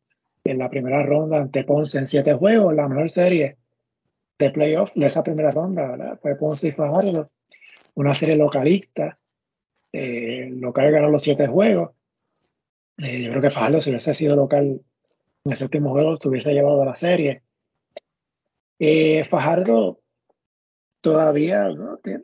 [0.45, 3.59] en la primera ronda ante Ponce en siete juegos, la mejor serie
[4.39, 7.31] de playoff de esa primera ronda, Fue Ponce y Fajardo,
[7.94, 9.18] una serie localista.
[9.92, 11.90] Eh, local ganó los siete juegos.
[12.98, 14.81] Eh, yo creo que Fajardo, si hubiese sido local
[15.44, 17.42] en el séptimo juego, se hubiese llevado a la serie.
[18.78, 20.00] Eh, Fajardo
[21.00, 21.98] todavía ¿no?
[21.98, 22.20] te,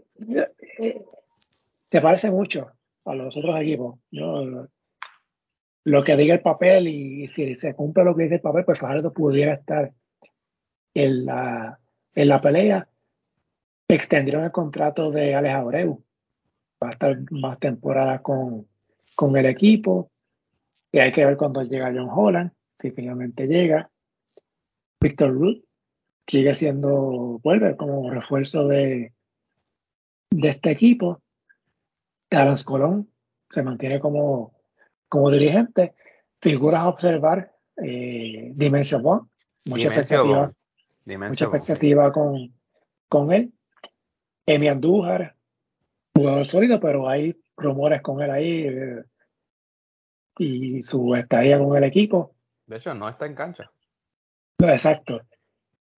[2.00, 2.70] parece mucho
[3.04, 3.98] a los otros equipos.
[4.10, 8.78] Lo que diga el papel y, si se cumple lo que dice el papel, pues
[8.78, 9.92] Fajardo pudiera estar
[10.94, 11.78] en la,
[12.14, 12.88] en la pelea.
[13.88, 16.04] Extendieron el contrato de Alex Abreu.
[16.82, 18.68] Va a estar más temporada con,
[19.16, 20.10] con el equipo.
[20.92, 23.90] Y hay que ver cuando llega John Holland, si finalmente llega.
[25.00, 25.64] Victor Root
[26.26, 29.12] sigue siendo, vuelve como refuerzo de,
[30.30, 31.22] de este equipo.
[32.30, 33.10] Alan Colón
[33.50, 34.54] se mantiene como,
[35.08, 35.94] como dirigente.
[36.40, 39.22] Figuras a observar, eh, Dimension One,
[39.66, 40.50] mucha expectativa,
[41.28, 42.54] mucha expectativa con,
[43.08, 43.52] con él.
[44.48, 45.34] Emi Andújar,
[46.14, 49.04] jugador sólido, pero hay rumores con él ahí eh,
[50.38, 52.34] y su estadía con el equipo.
[52.66, 53.70] De hecho, no está en cancha.
[54.58, 55.20] exacto.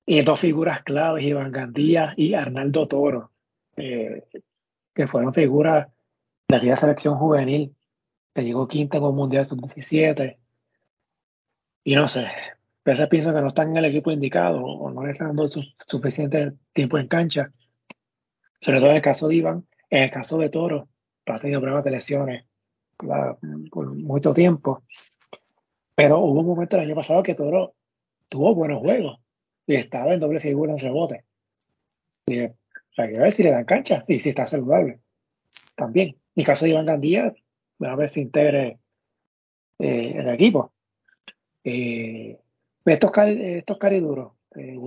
[0.04, 3.30] Y dos figuras claves, Iván Gandía y Arnaldo Toro,
[3.76, 4.24] eh,
[4.92, 5.86] que fueron figuras
[6.48, 7.76] de aquella selección juvenil
[8.34, 10.38] que llegó quinta en un Mundial Sub-17.
[11.84, 15.06] Y no sé, a veces pienso que no están en el equipo indicado o no
[15.06, 15.48] le están dando
[15.86, 17.52] suficiente tiempo en cancha.
[18.60, 20.88] Sobre todo en el caso de Iván, en el caso de Toro,
[21.26, 22.44] ha tenido pruebas de lesiones
[22.96, 24.82] por mucho tiempo.
[25.94, 27.74] Pero hubo un momento el año pasado que Toro
[28.28, 29.20] tuvo buenos juegos
[29.66, 31.24] y estaba en doble figura en rebote.
[32.26, 35.00] Hay que ver si le dan cancha y si está saludable.
[35.74, 36.16] También.
[36.36, 37.34] En caso de Iván Gandía,
[37.80, 38.78] a ver si integre
[39.78, 40.72] eh, el equipo.
[41.64, 42.38] Eh,
[42.84, 44.78] estos, estos cariduros, eh,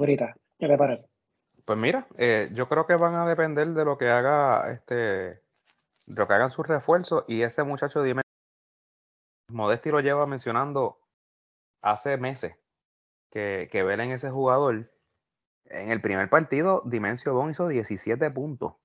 [0.57, 1.07] ¿qué te parece?
[1.65, 5.39] Pues mira, eh, yo creo que van a depender de lo que haga este, de
[6.07, 8.23] lo que hagan sus refuerzos y ese muchacho dime
[9.49, 10.99] Modesti lo lleva mencionando
[11.81, 12.55] hace meses
[13.29, 14.81] que, que en ese jugador.
[15.65, 18.75] En el primer partido, Dimensio Bon hizo 17 puntos.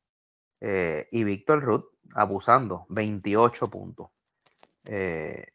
[0.61, 4.11] Eh, y Víctor Ruth abusando, 28 puntos.
[4.87, 5.47] Eh,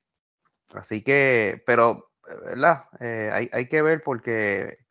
[0.73, 2.11] así que, pero,
[2.45, 2.85] ¿verdad?
[2.99, 4.82] Eh, hay, hay, que ver porque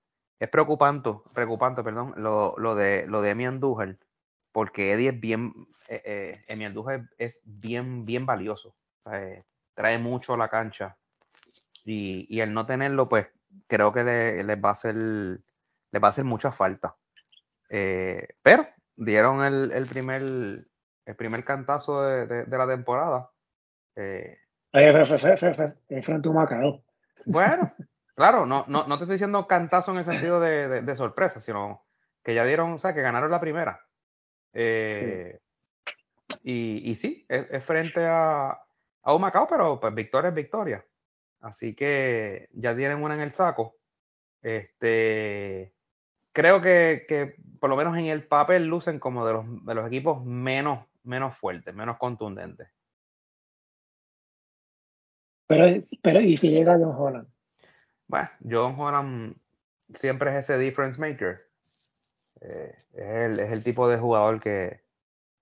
[0.43, 3.97] es preocupante, preocupante, perdón, lo, lo de lo de Emi Andújar,
[4.51, 5.53] porque Eddie es bien,
[5.89, 8.75] eh, Emi Andújar es bien, bien valioso.
[9.75, 10.97] trae mucho a la cancha.
[11.85, 13.29] Y, y el no tenerlo, pues,
[13.69, 16.97] creo que les va a hacer va a hacer mucha falta.
[17.71, 23.31] Eh, pero dieron el, el, primer el primer cantazo de, de, la temporada.
[23.95, 24.39] Eh,
[26.03, 26.83] frente a Macao.
[27.27, 27.73] Bueno,
[28.15, 31.85] claro, no, no, no te estoy diciendo cantazo en el sentido de, de, sorpresa, sino
[32.23, 33.81] que ya dieron, o sea, que ganaron la primera.
[34.53, 35.41] Eh,
[36.43, 38.59] y, y, sí, es, frente a,
[39.03, 40.85] a un Macao, pero pues victoria es victoria.
[41.41, 43.77] Así que ya tienen una en el saco.
[44.43, 45.73] Este,
[46.33, 49.87] creo que, que, por lo menos en el papel lucen como de los, de los
[49.87, 52.69] equipos menos, menos fuertes, menos contundentes.
[55.47, 57.32] Pero, pero, ¿y si llega John Holland?
[58.13, 59.37] Bueno, John Holland
[59.95, 61.49] siempre es ese difference maker.
[62.43, 64.83] Eh, es, el, es, el, tipo de jugador que,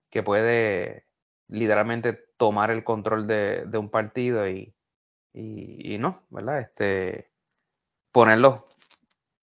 [0.09, 1.05] que puede
[1.49, 4.73] literalmente tomar el control de, de un partido y,
[5.33, 6.61] y, no, ¿verdad?
[6.61, 7.25] Este,
[8.13, 8.69] ponerlo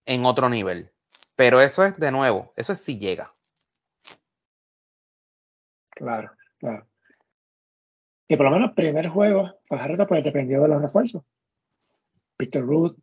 [0.06, 0.90] en otro nivel.
[1.36, 3.34] Pero eso es de nuevo, eso es si llega.
[5.90, 6.86] Claro, claro.
[8.26, 11.22] Y por lo menos primer juego, Fajardo pues dependió de los refuerzos.
[12.38, 12.96] Victor Ruth,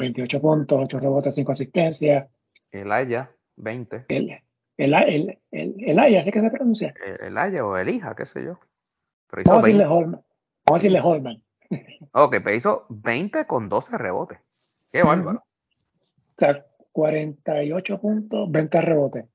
[0.00, 2.28] 28 puntos, 8 rebotes, 5 asistencias.
[2.70, 4.06] El Aya, 20.
[4.08, 4.40] El,
[4.76, 6.94] el, el, el, el Aya, ¿sí que se pronuncia?
[7.20, 8.58] El, Aya o el Hija, qué sé yo.
[9.28, 9.78] Pero Holman.
[9.82, 10.22] Vamos
[10.66, 11.42] a decirle Holman.
[12.12, 14.38] Ok, pero hizo 20 con 12 rebotes.
[14.90, 15.38] Qué bárbaro.
[15.38, 19.26] O sea, 48 puntos, 20 rebotes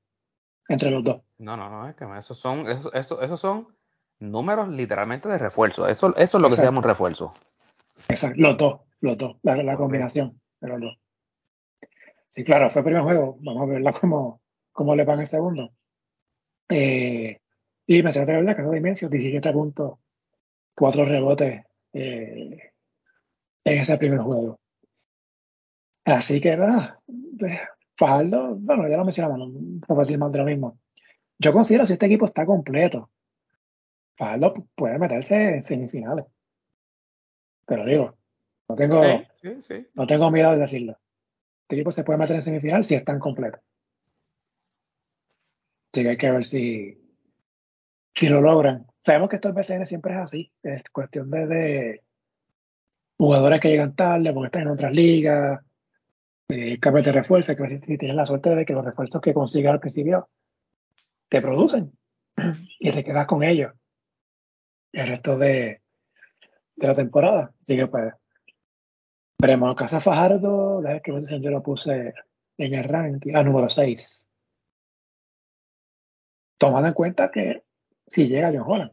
[0.68, 1.22] entre los dos.
[1.38, 3.68] No, no, no, es que esos son, esos, esos, son
[4.18, 5.88] números literalmente de refuerzo.
[5.88, 7.32] Eso, eso es lo que se llama un refuerzo.
[8.08, 10.98] Exacto, los dos, los dos, la, combinación los dos.
[12.30, 13.38] Sí, claro, fue el primer juego.
[13.40, 14.42] Vamos a verla cómo,
[14.72, 15.72] cómo le van el segundo.
[16.68, 17.38] Eh,
[17.86, 19.98] y me de verdad que de Dimensio, 17 puntos,
[20.74, 22.72] 4 rebotes eh,
[23.64, 24.60] en ese primer juego.
[26.04, 27.00] Así que, nada,
[27.38, 27.58] pues,
[27.96, 30.78] Fajardo, bueno, ya lo mencionamos, no puedo más de lo mismo.
[31.38, 33.10] Yo considero si este equipo está completo,
[34.16, 36.26] Fajardo puede meterse en semifinales.
[37.66, 38.16] Pero digo,
[38.68, 39.02] no tengo,
[39.94, 40.98] no tengo miedo de decirlo.
[41.62, 43.60] Este equipo se puede meter en semifinal si están completos.
[45.92, 46.98] Así que hay que ver si,
[48.14, 48.86] si lo logran.
[49.04, 50.52] Sabemos que esto en BCN siempre es así.
[50.62, 52.02] Es cuestión de,
[53.16, 55.60] jugadores que llegan tarde porque están en otras ligas,
[56.48, 59.72] eh, cambios de refuerzo, que si tienes la suerte de que los refuerzos que consigas
[59.72, 60.28] al principio
[61.28, 61.92] te producen
[62.78, 63.72] y te quedas con ellos
[64.92, 65.82] el resto de,
[66.76, 67.52] de la temporada.
[67.60, 68.12] Así que pues
[69.40, 69.76] veremos.
[69.76, 72.14] Casa Fajardo, la vez que yo lo puse
[72.58, 74.28] en el ranking, a número 6.
[76.58, 77.62] Tomando en cuenta que
[78.06, 78.92] si llega John Holland.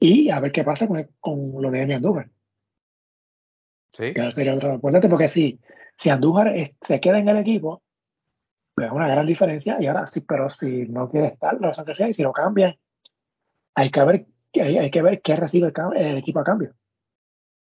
[0.00, 2.30] Y a ver qué pasa con, con lo de Andújar.
[3.92, 4.14] Sí.
[4.14, 5.58] Que sería otro importante, porque si,
[5.96, 7.82] si Andújar se queda en el equipo,
[8.74, 9.76] pues es una gran diferencia.
[9.80, 12.76] Y ahora sí, pero si no quiere estar, razón que sea, y si lo cambian,
[13.74, 16.74] hay que ver, hay, hay que ver qué recibe el, equipo a cambio.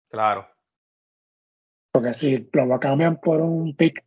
[0.10, 0.48] Claro.
[1.98, 4.06] Porque si lo cambian por un pick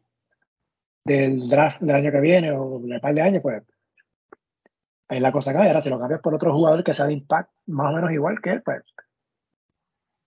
[1.04, 3.64] del draft del año que viene o de un par de años, pues
[5.08, 5.66] ahí la cosa cae.
[5.66, 8.40] Ahora, si lo cambias por otro jugador que sea de impact más o menos igual
[8.40, 8.84] que él, pues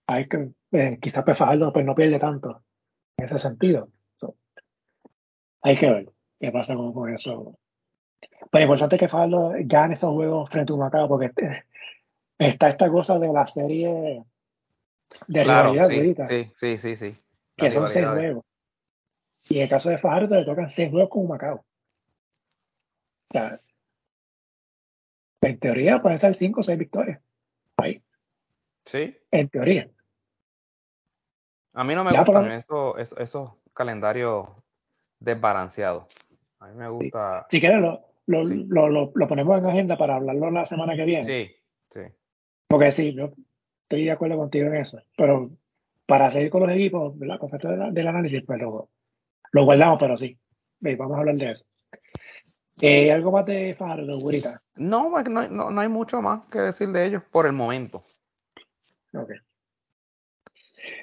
[0.07, 1.39] hay que, eh, quizás pues
[1.73, 2.61] pues no pierde tanto
[3.15, 3.87] en ese sentido.
[5.61, 7.57] hay que ver qué pasa con, eso.
[8.51, 11.63] Pero importante que Fajardo gane esos juegos frente a un Macao, porque este,
[12.39, 14.21] está esta cosa de la serie
[15.27, 15.87] de rivalidad
[16.27, 17.22] sí, sí, sí, sí,
[17.57, 18.45] Que son seis juegos.
[19.49, 21.55] Y en el caso de Fajardo le tocan seis juegos con un Macao.
[21.55, 21.65] O
[23.31, 23.59] sea,
[25.41, 27.21] en teoría pueden ser cinco o seis victorias.
[27.77, 28.01] Ahí.
[28.85, 29.15] Sí.
[29.31, 29.89] En teoría.
[31.73, 34.47] A mí no me gustan esos, esos, calendarios
[35.19, 36.05] desbalanceados.
[36.59, 37.47] A mí me gusta.
[37.49, 41.23] Si quieres, lo, lo, lo, ponemos en agenda para hablarlo la semana que viene.
[41.23, 41.55] Sí,
[41.89, 42.01] sí.
[42.67, 43.33] Porque sí, yo
[43.83, 45.01] estoy de acuerdo contigo en eso.
[45.17, 45.49] Pero
[46.13, 47.39] para seguir con los equipos, ¿verdad?
[47.39, 48.87] Con del, del análisis, pues lo,
[49.51, 50.37] guardamos, pero sí.
[50.79, 51.65] Vamos a hablar de eso.
[52.83, 54.61] Eh, ¿Algo más de Fajardo, Gurita?
[54.75, 58.03] No, no, no, no hay mucho más que decir de ellos por el momento.
[59.15, 59.31] Ok.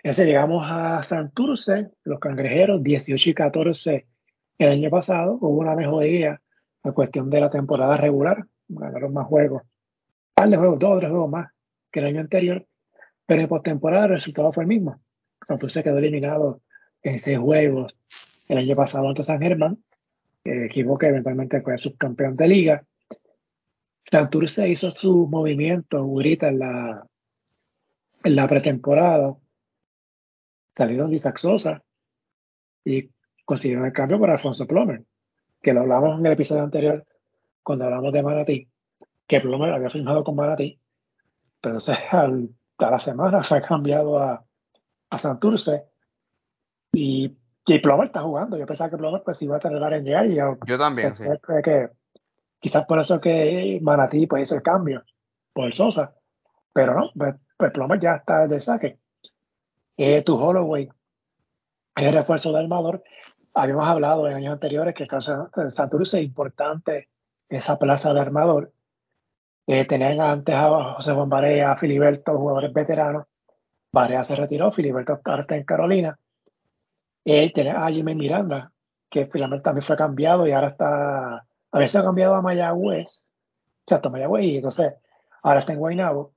[0.05, 4.07] Entonces llegamos a Santurce, los cangrejeros, 18 y 14
[4.59, 5.38] el año pasado.
[5.40, 6.40] Hubo una mejoría
[6.85, 8.46] a cuestión de la temporada regular.
[8.68, 9.62] Ganaron más juegos.
[9.62, 11.51] Un par de juegos, dos o tres juegos más
[11.90, 12.64] que el año anterior.
[13.30, 15.00] Pero en postemporada el resultado fue el mismo.
[15.46, 16.62] Santurce quedó eliminado
[17.00, 17.96] en seis juegos
[18.48, 19.78] el año pasado ante San Germán,
[20.42, 22.84] equipo que eventualmente fue subcampeón de liga.
[24.02, 29.36] Santurce hizo su movimiento ahorita en la, pretemporada
[30.74, 31.84] salieron de Isaac Sosa
[32.84, 33.10] y
[33.44, 35.04] consiguieron el cambio por Alfonso Plomer,
[35.62, 37.06] que lo hablamos en el episodio anterior
[37.62, 38.68] cuando hablamos de Manatí,
[39.28, 40.80] que Plomer había firmado con Manatí,
[41.60, 41.78] pero
[42.10, 42.50] al,
[42.84, 44.44] a la semana fue cambiado a,
[45.10, 45.84] a Santurce
[46.92, 48.56] y, y Plomer está jugando.
[48.56, 51.24] Yo pensaba que Plomer pues iba a tardar en llegar y yo, también, sí.
[51.64, 51.90] que
[52.58, 55.04] quizás por eso que Manatí pues hizo el cambio
[55.52, 56.14] por Sosa,
[56.72, 58.98] pero no, pues, pues Plomer ya está de saque
[60.02, 60.88] eh, tu Holloway
[61.94, 63.02] es el refuerzo de armador.
[63.54, 67.10] Habíamos hablado en años anteriores que el caso de Santurce es importante
[67.50, 68.72] esa plaza de armador.
[69.71, 73.27] Tenían antes a José Juan Barea, a Filiberto, jugadores veteranos.
[73.92, 76.18] Barea se retiró, Filiberto está en Carolina.
[77.25, 78.73] Eh, tenía a Jimmy Miranda,
[79.08, 83.33] que finalmente también fue cambiado y ahora está, a veces ha cambiado a Mayagüez,
[83.83, 84.94] exacto, Mayagüez, y entonces
[85.40, 86.33] ahora está en Guaynabo.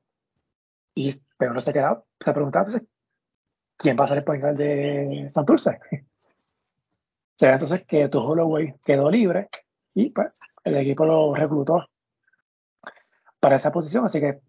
[0.93, 2.84] Y pero no se quedado, se preguntaba pues,
[3.77, 5.79] quién va a ser el point de Santurce.
[7.36, 9.49] Será entonces que tu Holloway quedó libre
[9.95, 11.88] y pues el equipo lo reclutó
[13.43, 14.39] para esa posición, así que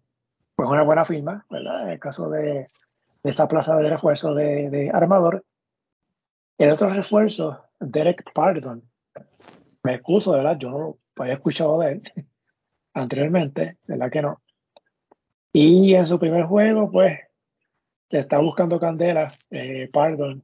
[0.55, 1.83] pues una buena firma, ¿verdad?
[1.83, 2.65] En el caso de,
[3.25, 5.43] esa plaza de refuerzo de, armador.
[6.57, 8.81] El otro refuerzo, Derek Pardon.
[9.83, 10.57] Me excuso, ¿verdad?
[10.57, 12.03] Yo no había escuchado de él
[12.93, 14.41] anteriormente, ¿verdad que no?
[15.51, 17.19] Y en su primer juego, pues,
[18.09, 20.41] se está buscando candela, eh, Pardon.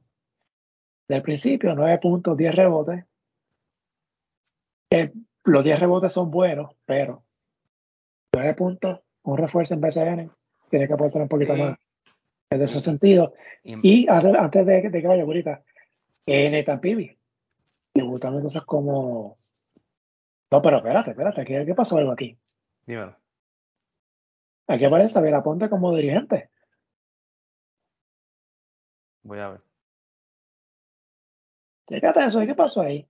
[1.08, 3.06] Del principio, 9 puntos, 10 rebotes.
[5.44, 7.24] los 10 rebotes son buenos, pero
[8.32, 10.30] 9 puntos, un refuerzo en BCN,
[10.70, 11.78] tiene que aportar un poquito más
[12.50, 13.34] en ese sentido.
[13.62, 15.62] Y, antes, de, que vaya ahorita,
[16.26, 17.18] en Nathan Pibi,
[17.94, 19.38] debutando cosas como.
[20.50, 22.36] No, pero espérate, espérate, ¿qué, qué pasó algo aquí?
[22.86, 23.16] Dímelo.
[24.66, 26.50] Aquí aparece Javier Aponte como dirigente.
[29.22, 29.60] Voy a ver.
[31.88, 33.06] Fíjate eso, ¿qué pasó ahí?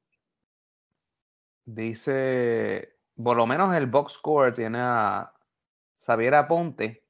[1.65, 5.33] Dice, por lo menos el box score tiene a
[6.01, 7.05] Xavier Aponte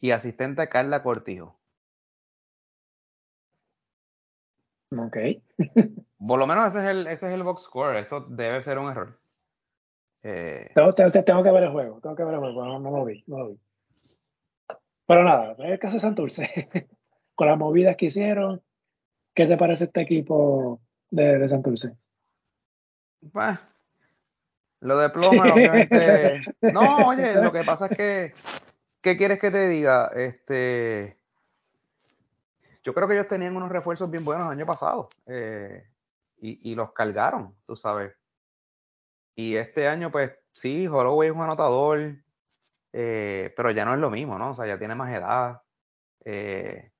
[0.00, 1.58] y asistente Carla Cortijo.
[4.90, 5.16] Ok.
[6.18, 8.90] por lo menos ese es, el, ese es el box score, eso debe ser un
[8.90, 9.18] error.
[10.22, 13.38] Eh, tengo, que ver el juego, tengo que ver el juego, no, lo vi, no
[13.38, 13.60] lo vi.
[15.06, 16.68] Pero nada, en el caso de Santurce,
[17.34, 18.62] con las movidas que hicieron,
[19.34, 20.80] ¿qué te parece este equipo
[21.10, 21.94] de, de Santurce?
[23.32, 23.58] Pues,
[24.84, 26.42] lo de ploma, obviamente.
[26.60, 28.32] No, oye, lo que pasa es que,
[29.02, 30.10] ¿qué quieres que te diga?
[30.14, 31.16] Este,
[32.82, 35.88] yo creo que ellos tenían unos refuerzos bien buenos el año pasado eh,
[36.38, 38.12] y, los cargaron, tú sabes.
[39.34, 42.16] Y este año, pues sí, Holloway es un anotador,
[42.92, 44.50] eh, pero ya no es lo mismo, ¿no?
[44.50, 45.62] O sea, ya tiene más edad.
[46.26, 46.90] Eh,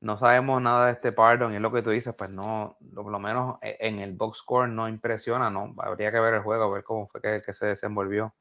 [0.00, 3.10] no sabemos nada de este Pardon y es lo que tú dices, pues no, por
[3.10, 5.74] lo menos e, en el box score no impresiona, ¿no?
[5.78, 8.34] Habría que ver el juego, ver cómo fue que, se desenvolvió.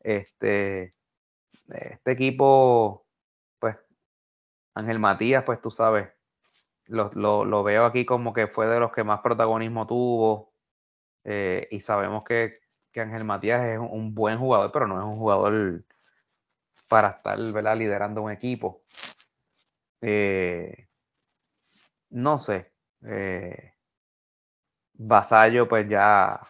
[0.00, 0.94] Este,
[1.68, 3.06] este equipo,
[3.60, 3.76] pues,
[4.74, 6.08] Ángel Matías, pues tú sabes,
[6.86, 7.10] lo,
[7.44, 10.52] lo, veo aquí como que fue de los que más protagonismo tuvo
[11.24, 12.54] eh, y sabemos que,
[12.92, 15.84] que, Ángel Matías es un, buen jugador, pero no es un jugador
[16.88, 17.76] para estar ¿verdad?
[17.76, 18.82] liderando un equipo.
[20.00, 20.87] Eh,
[22.10, 22.72] no sé.
[23.04, 23.74] Eh,
[24.94, 26.40] Vasallo, pues ya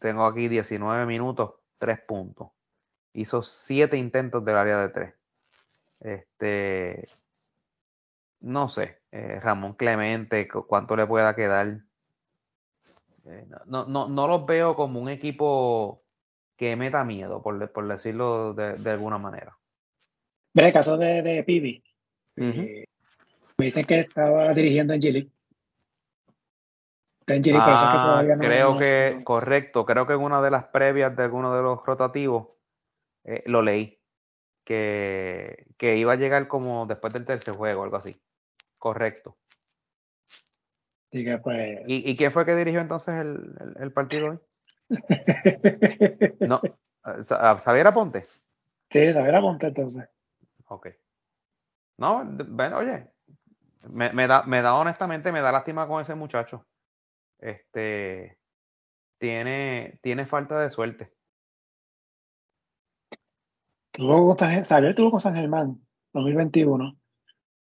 [0.00, 2.48] tengo aquí 19 minutos, 3 puntos.
[3.14, 5.14] Hizo 7 intentos del área de 3.
[6.00, 7.02] Este,
[8.40, 11.78] no sé, eh, Ramón Clemente, cuánto le pueda quedar.
[13.26, 16.02] Eh, no, no, no los veo como un equipo
[16.56, 19.56] que meta miedo, por, por decirlo de, alguna manera.
[20.52, 21.82] Ve el caso de, de Pibi.
[23.58, 25.32] Me dicen que estaba dirigiendo en Gili.
[27.20, 28.42] Está en Gili, ah, que todavía no.
[28.42, 32.48] Creo que, correcto, creo que en una de las previas de alguno de los rotativos
[33.24, 34.00] eh, lo leí.
[34.64, 38.18] Que, que, iba a llegar como después del tercer juego, algo así.
[38.78, 39.36] Correcto.
[41.10, 41.80] pues...
[41.86, 44.38] ¿Y, ¿Y, quién fue que dirigió entonces el, el, partido hoy?
[46.40, 46.62] no,
[47.58, 48.24] ¿Sabiera Ponte?
[48.24, 50.08] Sí, Sabiera Ponte entonces.
[50.66, 50.88] Ok.
[51.98, 53.13] No, bueno, oye,
[53.90, 56.66] me, da, me da honestamente, me da lástima con ese muchacho.
[57.38, 58.38] Este
[59.18, 61.12] tiene, tiene falta de suerte.
[63.90, 65.80] Tuvo con San, tuvo con San Germán
[66.12, 66.96] 2021.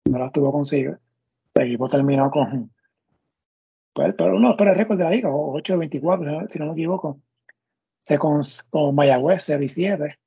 [0.06, 0.98] No la tuvo consigo.
[1.54, 2.72] El equipo terminó con.
[3.94, 7.22] Pues, pero uno pero el récord de la liga, 8-24, si no me equivoco.
[8.04, 10.20] Se con, con Mayagüez 0 y 7,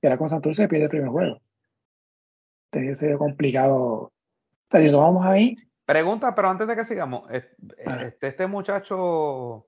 [0.00, 1.40] que era con Santurce, pierde el primer juego.
[2.70, 4.12] Entonces, sido complicado
[4.70, 5.56] si vamos ahí.
[5.84, 8.02] Pregunta, pero antes de que sigamos, ah.
[8.02, 9.66] este, este muchacho,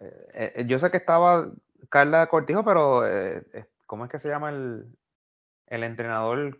[0.00, 1.50] eh, eh, yo sé que estaba
[1.88, 3.42] Carla Cortijo, pero eh,
[3.86, 4.86] ¿cómo es que se llama el,
[5.66, 6.58] el entrenador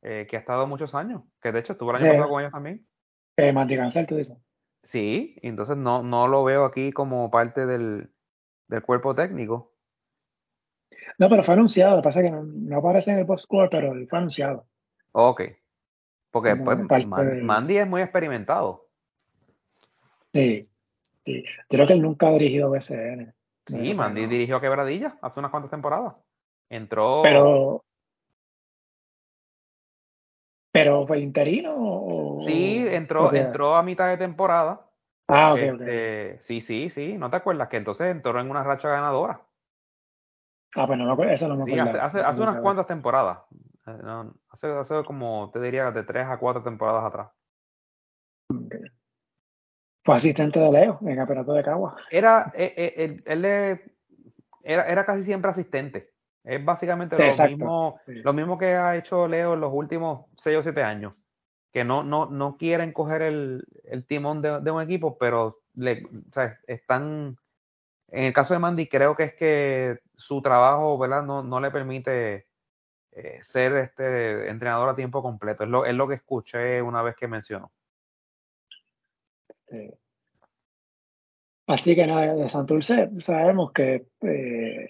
[0.00, 1.22] que ha estado muchos años?
[1.42, 2.86] Que de hecho estuvo el año pasado con ellos también.
[3.36, 4.36] Eh, Cancel, tú dices.
[4.82, 8.10] Sí, entonces no, no lo veo aquí como parte del,
[8.68, 9.68] del cuerpo técnico.
[11.18, 13.92] No, pero fue anunciado, lo que pasa es que no, aparece en el post-score, pero
[14.08, 14.66] fue anunciado.
[15.12, 15.42] Ok,
[16.30, 18.86] porque pues, Mandy es muy experimentado.
[20.32, 20.68] Sí,
[21.24, 21.44] sí.
[21.68, 23.34] Creo que él nunca ha dirigido BCN.
[23.66, 26.14] Sí, Mandy dirigió a Quebradilla hace unas cuantas temporadas.
[26.68, 27.22] Entró.
[27.22, 27.84] Pero.
[30.72, 31.74] ¿Pero fue interino?
[31.76, 32.40] O...
[32.40, 34.86] Sí, entró, entró a mitad de temporada.
[35.26, 37.16] Ah, ok, este, Sí, sí, sí.
[37.18, 39.40] ¿No te acuerdas que entonces entró en una racha ganadora?
[40.76, 41.92] Ah, pues no eso no me acuerdo.
[41.92, 43.38] Sí, hace, hace unas cuantas temporadas.
[43.98, 47.30] Eh, hace, como, te diría, de tres a cuatro temporadas atrás.
[50.04, 51.96] Fue asistente de Leo en el campeonato de Cagua.
[52.10, 56.10] Era, eh, eh, él, era, era casi siempre asistente.
[56.42, 60.62] Es básicamente lo mismo, lo mismo que ha hecho Leo en los últimos 6 o
[60.62, 61.14] 7 años.
[61.72, 63.64] Que no, no, no quieren coger el,
[64.08, 66.02] timón de, un equipo, pero le,
[66.66, 67.36] están.
[68.08, 71.22] En el caso de Mandy, creo que es que su trabajo, ¿verdad?
[71.22, 72.49] No, no le permite
[73.12, 75.64] eh, ser este entrenador a tiempo completo.
[75.64, 77.70] Es lo, es lo que escuché una vez que mencionó.
[81.66, 84.88] Así que nada, de Santurce sabemos que eh,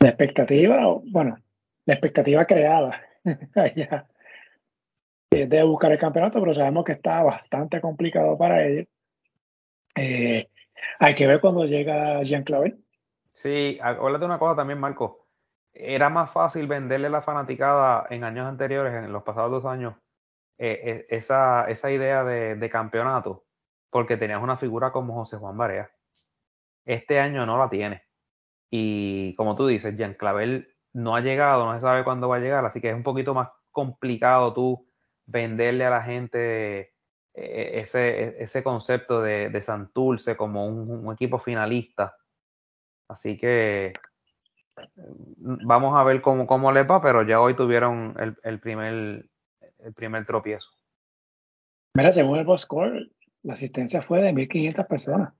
[0.00, 1.38] la expectativa, bueno,
[1.86, 3.00] la expectativa creada
[5.30, 8.86] de buscar el campeonato, pero sabemos que está bastante complicado para ellos.
[9.94, 10.48] Eh,
[10.98, 12.78] hay que ver cuando llega Jean Clavel.
[13.32, 15.27] Sí, de una cosa también, Marco.
[15.72, 19.94] Era más fácil venderle la fanaticada en años anteriores, en los pasados dos años,
[20.58, 23.44] eh, esa, esa idea de, campeonato
[23.90, 25.90] porque tenías una figura como José Juan Barea.
[26.84, 28.02] Este año no la tiene.
[28.70, 32.40] Y como tú dices, Jean Clavel no ha llegado, no se sabe cuándo va a
[32.40, 34.88] llegar, así que es un poquito más complicado tú
[35.26, 36.94] venderle a la gente
[37.34, 42.16] eh, ese, ese concepto de, de Santurce como un, equipo finalista.
[43.08, 43.92] Así que
[45.36, 49.28] vamos a ver cómo, cómo les va, pero ya hoy tuvieron el, el primer,
[49.78, 50.68] el primer tropiezo.
[51.94, 53.10] Mira, según el score,
[53.42, 55.34] la asistencia fue de 1.500 personas.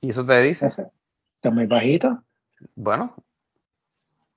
[0.00, 0.66] ¿Y eso te dice?
[0.66, 2.22] Está muy bajito.
[2.74, 3.14] Bueno,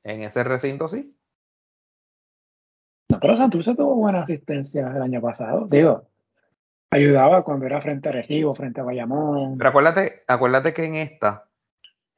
[0.03, 1.15] en ese recinto sí.
[3.09, 5.67] No, pero Santurce tuvo buena asistencia el año pasado.
[5.67, 6.10] Digo,
[6.91, 9.57] ayudaba cuando era frente a Recibo, frente a Bayamón.
[9.57, 11.47] Pero acuérdate, acuérdate que en esta,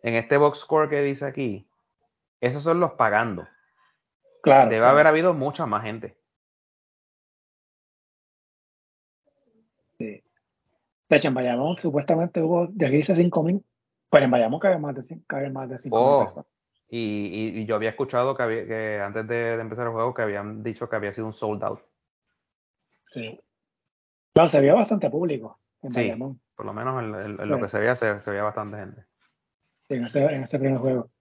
[0.01, 1.69] en este box score que dice aquí,
[2.41, 3.47] esos son los pagando.
[4.41, 4.69] Claro.
[4.69, 6.17] Debe haber habido mucha más gente.
[9.99, 13.63] De hecho, en Bayamón supuestamente hubo, de aquí dice 5.000,
[14.09, 16.45] pero en Bayamón cabe más de, cabe más de 5.000 oh,
[16.89, 20.63] Y, y, yo había escuchado que, había, que antes de, empezar el juego que habían
[20.63, 21.81] dicho que había sido un sold out.
[23.03, 23.39] Sí.
[24.33, 26.41] Claro, se veía bastante público en sí, Bayamón.
[26.55, 29.05] Por lo menos en, lo que se veía, se, veía bastante gente.
[29.87, 31.11] Sí, en ese, en ese primer juego.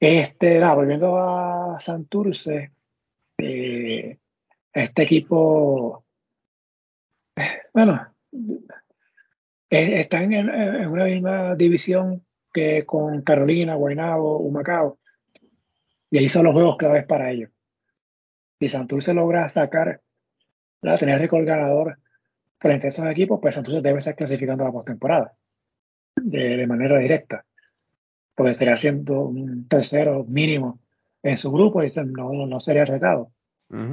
[0.00, 2.72] Este, nada, volviendo a Santurce,
[3.38, 4.18] eh,
[4.72, 6.04] este equipo,
[7.72, 8.14] bueno,
[9.68, 14.98] están en, una misma división que con Carolina, Guaynabo, Humacao.
[16.10, 17.50] Y ahí son los juegos claves para ellos.
[18.58, 20.00] Si Santurce logra sacar,
[20.82, 21.98] la tener récord ganador
[22.62, 25.34] frente a esos equipos, pues Santurce debe estar clasificando la postemporada
[26.16, 27.44] de, de manera directa.
[28.34, 30.80] Porque estaría siendo un tercero mínimo
[31.22, 33.32] en su grupo y no, no sería retado.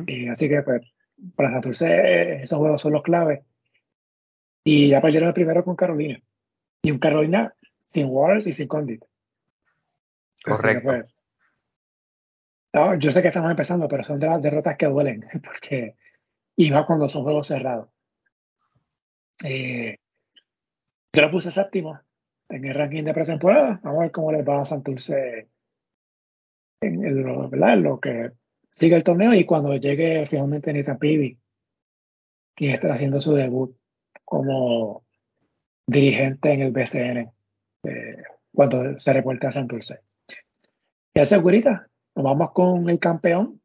[0.07, 0.81] y así que, pues,
[1.35, 3.43] para Santurce, esos juegos son los claves
[4.63, 6.21] y ya perdieron el primero con Carolina.
[6.83, 7.53] Y un Carolina
[7.87, 9.03] sin Waters y sin Condit.
[10.43, 10.89] Correcto.
[12.71, 15.95] Pues, yo sé que estamos empezando, pero son de las derrotas que duelen, porque
[16.55, 17.89] iba cuando son juegos cerrados.
[19.43, 19.97] Eh,
[21.13, 21.99] yo lo puse séptimo
[22.49, 23.79] en el ranking de pretemporada.
[23.83, 25.47] Vamos a ver cómo les va a Santurce
[26.81, 28.31] en, lo, lo que
[28.71, 31.37] sigue el torneo y cuando llegue finalmente Nathan Pivi,
[32.55, 33.75] quien está haciendo su debut
[34.25, 35.03] como
[35.87, 37.31] dirigente en el BCN
[37.83, 38.23] eh,
[38.53, 40.01] cuando se reporta a Santurce.
[41.13, 43.61] Y así, nos vamos con el campeón,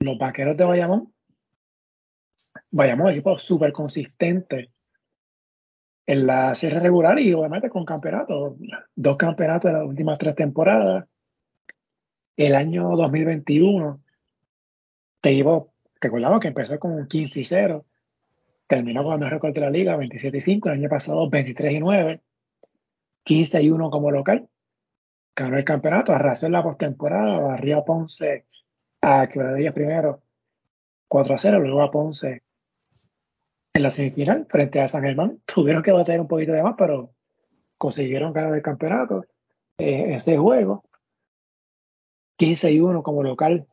[0.00, 1.12] los vaqueros de Bayamón.
[2.72, 4.70] Bayamón, equipo súper consistente
[6.06, 8.54] en la serie regular y obviamente con campeonatos,
[8.94, 11.06] dos campeonatos de las últimas tres temporadas.
[12.34, 14.02] El año 2021,
[15.20, 17.84] te equipo, recordamos que empezó con un 15 y 0,
[18.66, 21.74] terminó con el mejor récord de la liga, 27 y 5, el año pasado 23
[21.74, 22.20] y 9,
[23.22, 24.48] 15 y 1 como local.
[25.36, 28.46] Ganó el campeonato, arrasó en la postemporada, barrió a Ponce
[29.02, 30.22] a Quebradillas primero
[31.08, 32.42] 4 a 0, luego a Ponce
[33.74, 35.40] en la semifinal frente a San Germán.
[35.46, 37.12] Tuvieron que bater un poquito de más, pero
[37.78, 39.24] consiguieron ganar el campeonato.
[39.78, 40.84] Eh, ese juego,
[42.36, 43.66] 15 y 1 como local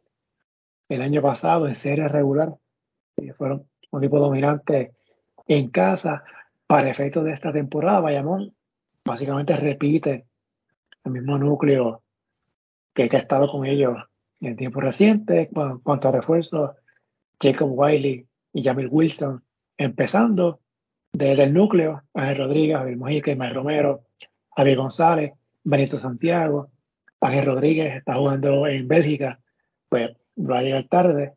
[0.88, 2.56] el año pasado en serie regular.
[3.18, 4.94] Y fueron un equipo dominante
[5.48, 6.24] en casa.
[6.66, 8.56] Para efectos de esta temporada, Bayamón
[9.04, 10.28] básicamente repite
[11.04, 12.04] el mismo núcleo
[12.94, 13.98] que ha estado con ellos
[14.40, 15.50] en tiempos recientes.
[15.52, 16.72] En cuanto a refuerzos,
[17.42, 19.44] Jacob Wiley y Jamil Wilson
[19.80, 20.60] empezando
[21.12, 24.04] desde el núcleo, Ángel Rodríguez, Javier Mojica, Ismael Romero,
[24.56, 26.70] Javier González, Benito Santiago,
[27.22, 29.40] Ángel Rodríguez está jugando en Bélgica,
[29.88, 31.34] pues va a llegar tarde.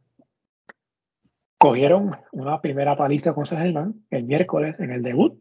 [1.56, 5.40] Cogieron una primera paliza con San Germán el miércoles en el debut,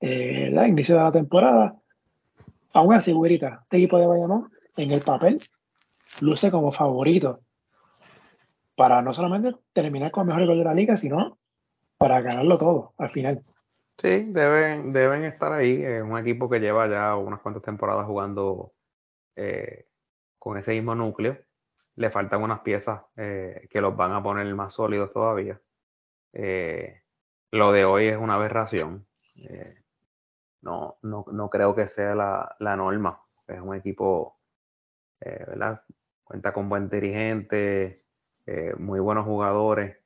[0.00, 1.76] eh, inicio de la temporada,
[2.74, 5.38] aún así, güerita, este equipo de Bayamón, en el papel,
[6.20, 7.40] luce como favorito
[8.74, 11.38] para no solamente terminar con el mejor gol de la liga, sino
[11.98, 13.38] para ganarlo todo al final.
[13.98, 15.82] Sí, deben, deben estar ahí.
[15.82, 18.70] Es un equipo que lleva ya unas cuantas temporadas jugando
[19.34, 19.88] eh,
[20.38, 21.36] con ese mismo núcleo.
[21.96, 25.60] Le faltan unas piezas eh, que los van a poner más sólidos todavía.
[26.32, 27.02] Eh,
[27.50, 29.04] lo de hoy es una aberración.
[30.60, 33.20] no, no, no, creo que sea la, la norma.
[33.48, 34.38] Es un equipo,
[35.20, 35.82] ¿verdad?
[36.22, 37.96] Cuenta con buen dirigente,
[38.78, 39.96] muy buenos jugadores.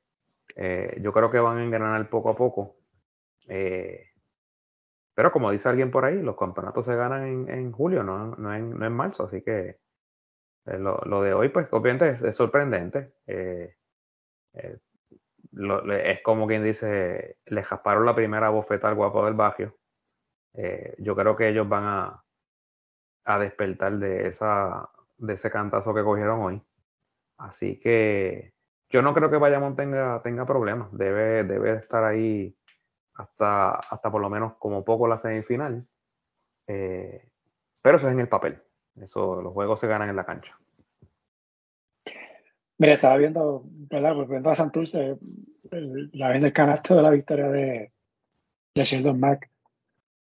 [0.55, 2.75] Yo creo que van a engrenar poco a poco
[3.47, 4.09] eh,
[5.15, 8.77] pero como dice alguien por ahí, los campeonatos se ganan en, julio, no, no, en,
[8.77, 9.79] no, en, marzo, así que
[10.65, 13.13] eh, lo, lo, de hoy, pues obviamente es, sorprendente.
[13.27, 13.75] Eh,
[14.53, 19.77] es como quien dice, le jasparon la primera bofeta al guapo del barrio.
[20.97, 22.23] yo creo que ellos van a,
[23.25, 26.61] a despertar de, esa, de ese cantazo que cogieron hoy.
[27.37, 28.52] Así que
[28.93, 30.87] yo no creo que Bayamón tenga, tenga problemas.
[30.91, 32.55] Debe, debe estar ahí
[33.15, 35.87] hasta, hasta por lo menos como poco la semifinal.
[36.67, 37.27] Eh,
[37.81, 38.55] pero eso es en el papel.
[39.01, 40.55] Eso, los juegos se ganan en la cancha.
[42.77, 44.13] Mira, estaba viendo, ¿verdad?
[44.13, 45.17] Pues viendo a Santurce,
[46.11, 47.91] la vez del canasto de la victoria de,
[48.75, 49.49] de Sheldon Mack.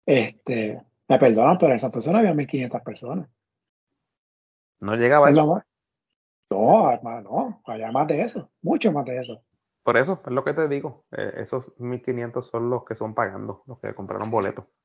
[0.05, 3.29] Este, me perdonan, pero en Santurce no había 1500 personas.
[4.83, 5.63] No llegaba eso.
[6.51, 9.41] No, no, había más de eso, mucho más de eso.
[9.85, 11.05] Por eso, es lo que te digo.
[11.13, 14.83] Eh, esos 1500 son los que son pagando, los que compraron boletos.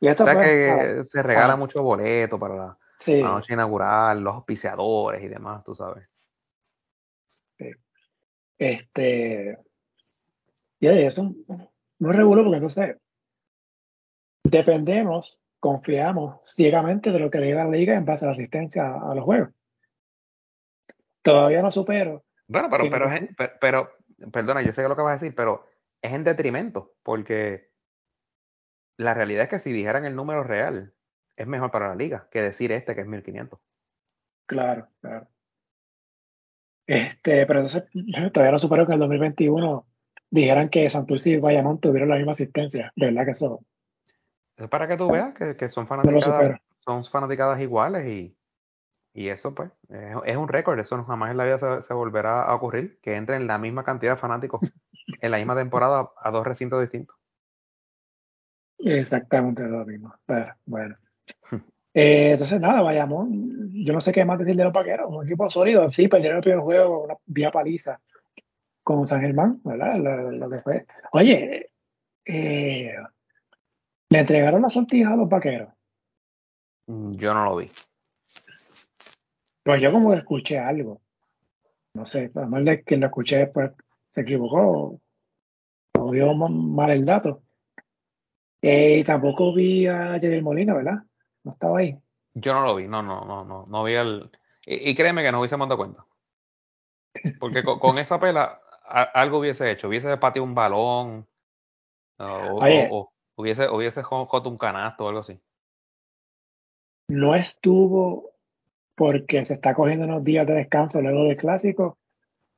[0.00, 2.78] Y esto o sea que se regala mucho boleto para la,
[3.22, 6.08] noche inaugural, los auspiciadores y demás, tú sabes.
[8.58, 9.58] Este.
[10.80, 11.32] Y eso
[11.98, 12.96] no regulo porque entonces
[14.42, 18.94] dependemos, confiamos ciegamente de lo que le da la liga en base a la asistencia
[18.94, 19.50] a los juegos.
[21.22, 23.90] Todavía no supero bueno, pero, pero, pero,
[24.30, 25.64] perdona, yo sé lo que vas a decir, pero
[26.02, 27.70] es en detrimento, porque
[28.98, 30.92] la realidad es que si dijeran el número real,
[31.36, 33.58] es mejor para la liga que decir este que es 1500.
[34.46, 35.28] Claro, claro.
[36.86, 37.84] Este, pero entonces
[38.32, 39.86] todavía no supero que en el 2021
[40.30, 42.92] dijeran que Santurce y Bayamón tuvieron la misma asistencia.
[42.96, 43.60] De verdad que eso.
[44.56, 48.36] Es para que tú veas que, que son fanaticadas, son fanaticadas iguales y,
[49.14, 49.70] y eso, pues,
[50.24, 50.78] es, un récord.
[50.78, 52.98] Eso jamás en la vida se, volverá a ocurrir.
[53.02, 54.60] Que entren la misma cantidad de fanáticos
[55.20, 57.16] en la misma temporada a dos recintos distintos.
[58.78, 60.14] Exactamente lo mismo.
[60.66, 60.96] bueno.
[61.94, 63.28] Eh, entonces, nada, vayamos.
[63.30, 65.10] Yo no sé qué más decir de los paqueros.
[65.10, 65.90] Un equipo sólido.
[65.90, 68.00] Sí, perdieron el primer juego, una vía paliza
[68.82, 70.30] con San Germán, ¿verdad?
[70.30, 70.86] Lo, que fue.
[71.12, 71.70] Oye,
[72.24, 72.94] eh,
[74.08, 75.68] ¿le entregaron la sortija a los vaqueros?
[76.86, 77.70] Yo no lo vi.
[79.62, 81.00] Pues yo como escuché algo.
[81.94, 83.72] No sé, además de que lo escuché después
[84.10, 85.00] se equivocó
[85.98, 87.42] o dio mal el dato.
[88.60, 91.02] Eh, y tampoco vi a Javier Molina, ¿verdad?
[91.44, 91.98] No estaba ahí.
[92.34, 94.30] Yo no lo vi, no, no, no, no, no vi el...
[94.64, 96.06] Y, créeme que no hubiésemos dado cuenta.
[97.40, 101.26] Porque con, esa pela algo hubiese hecho, hubiese pateado un balón,
[102.18, 105.40] o, hubiese, hubiese jugado un canasto o algo así.
[107.08, 108.30] No estuvo
[108.94, 111.98] porque se está cogiendo unos días de descanso luego del clásico,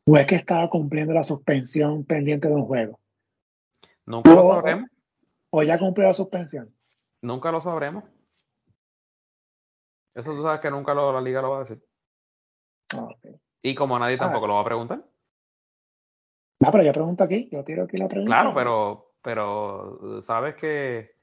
[0.06, 3.00] o es que estaba cumpliendo la suspensión pendiente de un juego.
[4.06, 4.90] Nunca lo sabremos.
[5.50, 6.68] O ya cumplió la suspensión.
[7.22, 8.04] Nunca lo sabremos.
[10.14, 11.82] Eso tú sabes que nunca la liga lo va a decir.
[12.94, 13.08] Ah,
[13.62, 14.48] y como nadie tampoco ah.
[14.48, 15.04] lo va a preguntar.
[16.60, 18.30] No, pero yo pregunto aquí, yo tiro aquí la pregunta.
[18.30, 21.16] Claro, pero, pero sabes que,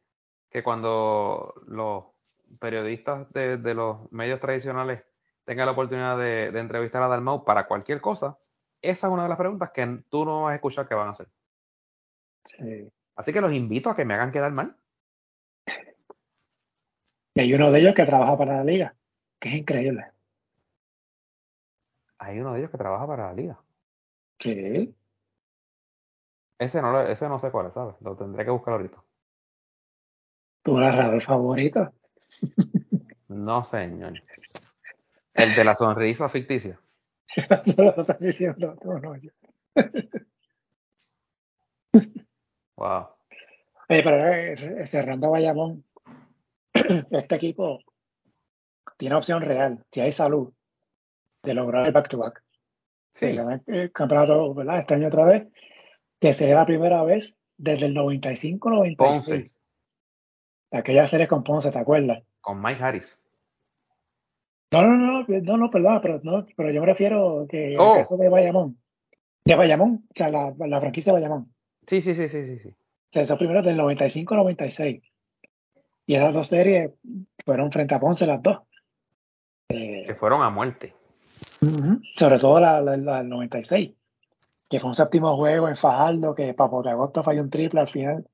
[0.49, 2.10] que cuando los
[2.59, 5.05] periodistas de, los medios tradicionales
[5.45, 8.37] tengan la oportunidad de, entrevistar a Dalmau para cualquier cosa,
[8.81, 11.11] esa es una de las preguntas que tú no vas a escuchar que van a
[11.11, 11.27] hacer.
[13.15, 14.75] Así que los invito a que me hagan quedar mal.
[17.33, 18.95] Y hay uno de ellos que trabaja para la liga,
[19.39, 20.05] que es increíble.
[22.17, 23.59] Hay uno de ellos que trabaja para la liga.
[24.39, 24.93] Sí.
[26.59, 27.95] Ese no, ese no sé cuál es, ¿sabes?
[28.01, 29.03] Lo tendré que buscar ahorita.
[30.63, 31.91] ¿Tu narrador favorito?
[33.31, 34.21] No, señor.
[35.33, 36.77] El de la sonrisa ficticia.
[42.75, 43.07] wow.
[43.87, 45.85] pero eh, cerrando Bayamón,
[46.73, 47.79] este equipo
[48.97, 50.51] tiene opción real, si hay salud,
[51.43, 52.43] de lograr el back-to-back.
[53.13, 53.37] Sí.
[53.67, 54.79] El campeonato, ¿verdad?
[54.79, 55.47] Este año otra vez,
[56.19, 59.61] que sería la primera vez desde el 95-96.
[60.71, 62.21] Aquella serie con Ponce, ¿te acuerdas?
[62.41, 63.20] Con Mike Harris.
[64.71, 67.95] No, no, no, no, no, perdón, pero, no, pero yo me refiero que oh.
[67.95, 68.77] caso de Bayamón.
[69.43, 71.53] De Bayamón, o sea, la, la franquicia de Bayamón.
[71.87, 72.59] Sí, sí, sí, sí, sí.
[72.59, 72.69] sí.
[72.69, 75.01] O sea, esos primeros del 95-96.
[76.05, 76.91] Y esas dos series
[77.43, 78.59] fueron frente a Ponce las dos.
[79.67, 80.93] Eh, que fueron a muerte.
[82.15, 83.93] Sobre todo la, del 96,
[84.69, 87.89] que fue un séptimo juego en Fajardo, que Papo de Agosto falló un triple al
[87.89, 88.25] final,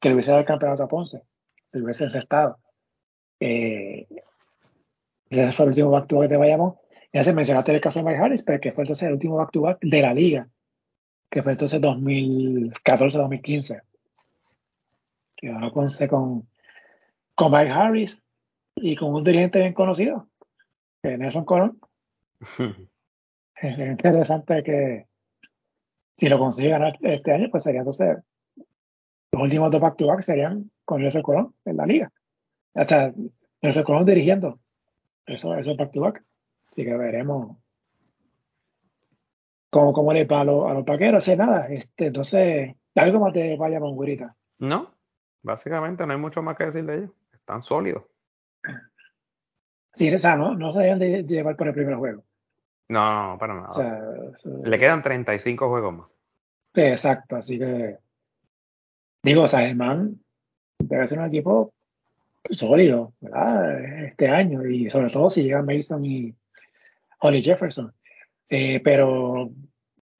[0.00, 1.22] que le hubiese dado el campeonato a Ponce,
[1.72, 2.58] le hubiese estado.
[3.38, 4.06] Eh,
[5.32, 6.74] ese fue el último back to back de Bayamón.
[7.12, 9.50] Ya se mencionaste el caso de Mike Harris, pero que fue entonces el último back
[9.50, 10.48] to back de la liga,
[11.30, 13.82] que fue entonces 2014-2015.
[15.36, 16.48] Que Ponce con,
[17.34, 18.22] con Mike Harris
[18.76, 20.28] y con un dirigente bien conocido,
[21.02, 21.78] que Nelson Colón.
[23.56, 25.06] es interesante que
[26.16, 28.18] si lo consigue ganar este año, pues sería entonces
[29.32, 32.12] los últimos dos back to back serían con Nelson Colón en la liga.
[32.74, 33.12] Hasta
[33.60, 34.61] Nelson Colón dirigiendo
[35.26, 36.24] eso, eso back to back.
[36.70, 37.56] Así que veremos
[39.70, 41.26] cómo, cómo le va a, los, a los vaqueros.
[41.36, 44.36] nada, este, entonces, algo más de vaya Güirita.
[44.58, 44.94] No,
[45.42, 47.10] básicamente no hay mucho más que decir de ellos.
[47.32, 48.04] Están sólidos.
[49.92, 52.24] Sí, o sea, no, no se deben de, llevar por el primer juego.
[52.88, 54.38] No, para nada.
[54.64, 56.06] Le quedan 35 juegos más.
[56.74, 57.98] Exacto, así que
[59.22, 60.18] digo, o sea, el man
[60.78, 61.74] debe ser un equipo
[62.50, 64.04] sólido, ¿verdad?
[64.04, 66.34] Este año, y sobre todo si llega Mason y
[67.20, 67.92] Holly Jefferson.
[68.48, 69.50] Eh, pero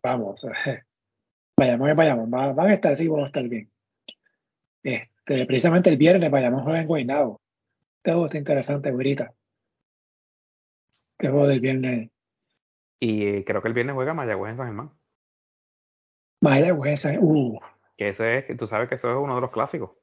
[0.03, 0.41] vamos,
[1.57, 3.71] vayamos, vayamos, van, a estar sí, van a estar bien.
[4.83, 7.41] Este, precisamente el viernes vayamos a en Guaynabo.
[7.99, 9.33] Este juego está interesante, güerita.
[11.19, 12.11] Este juego del viernes.
[13.01, 14.91] Y eh, creo que el viernes juega Mayagüez en San Germán.
[16.41, 17.61] Mayagüez en San uh.
[17.97, 20.02] Que ese es, tú sabes que eso es uno de los clásicos.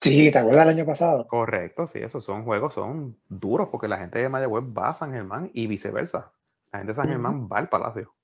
[0.00, 1.26] Sí, ¿te acuerdas del año pasado?
[1.26, 5.12] Correcto, sí, esos son juegos, son duros porque la gente de Mayagüez va a San
[5.12, 6.32] Germán y viceversa.
[6.72, 8.14] La gente de San Germán va al Palacio.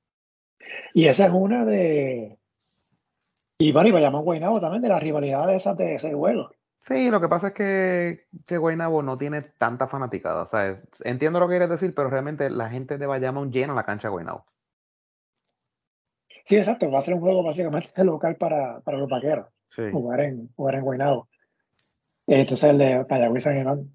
[0.94, 2.38] Y esa es una de.
[3.58, 6.50] Y bueno, y vayamos a Guaynabo también de las rivalidades esas de ese juego.
[6.80, 10.42] Sí, lo que pasa es que, que Guaynabo no tiene tanta fanaticada.
[10.42, 10.72] O sea,
[11.04, 14.12] entiendo lo que quieres decir, pero realmente la gente de Bayamón llena la cancha de
[14.12, 14.46] Guaynabo.
[16.44, 16.90] Sí, exacto.
[16.90, 19.48] Va a ser un juego básicamente local para, para los vaqueros.
[19.90, 21.28] Jugar en, jugar en Guaynabo.
[22.26, 23.90] Entonces el de Payagüez San Germán,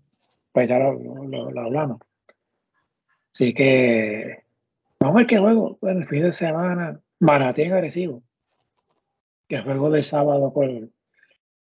[0.51, 1.99] pues ya lo, lo, hablamos.
[3.33, 4.43] Así que
[4.99, 5.77] vamos a ver qué juego.
[5.81, 8.23] Bueno, el fin de semana, Manatí en agresivo.
[9.47, 10.69] Que juego del sábado por,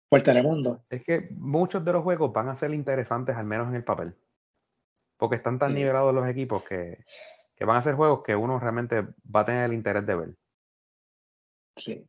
[0.09, 0.84] por Telemundo.
[0.89, 4.16] Es que muchos de los juegos van a ser interesantes, al menos en el papel.
[5.18, 7.03] Porque están tan nivelados los equipos que,
[7.55, 9.01] que van a ser juegos que uno realmente
[9.34, 10.30] va a tener el interés de ver.
[11.76, 12.07] Sí.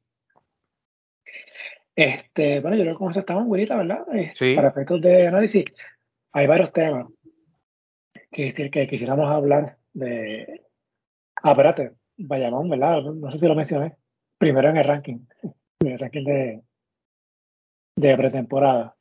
[1.97, 4.05] Este, bueno, yo creo que con eso estamos, güerita, ¿verdad?
[4.34, 4.55] Sí.
[4.55, 5.64] Para efectos de análisis,
[6.32, 7.07] hay varios temas
[8.30, 10.62] que, que quisiéramos hablar de.
[11.42, 13.03] Ah, espérate, Bayamón, ¿verdad?
[13.03, 13.97] No sé si lo mencioné.
[14.38, 15.18] Primero en el ranking,
[15.80, 16.62] en el ranking de,
[17.97, 18.97] de pretemporada.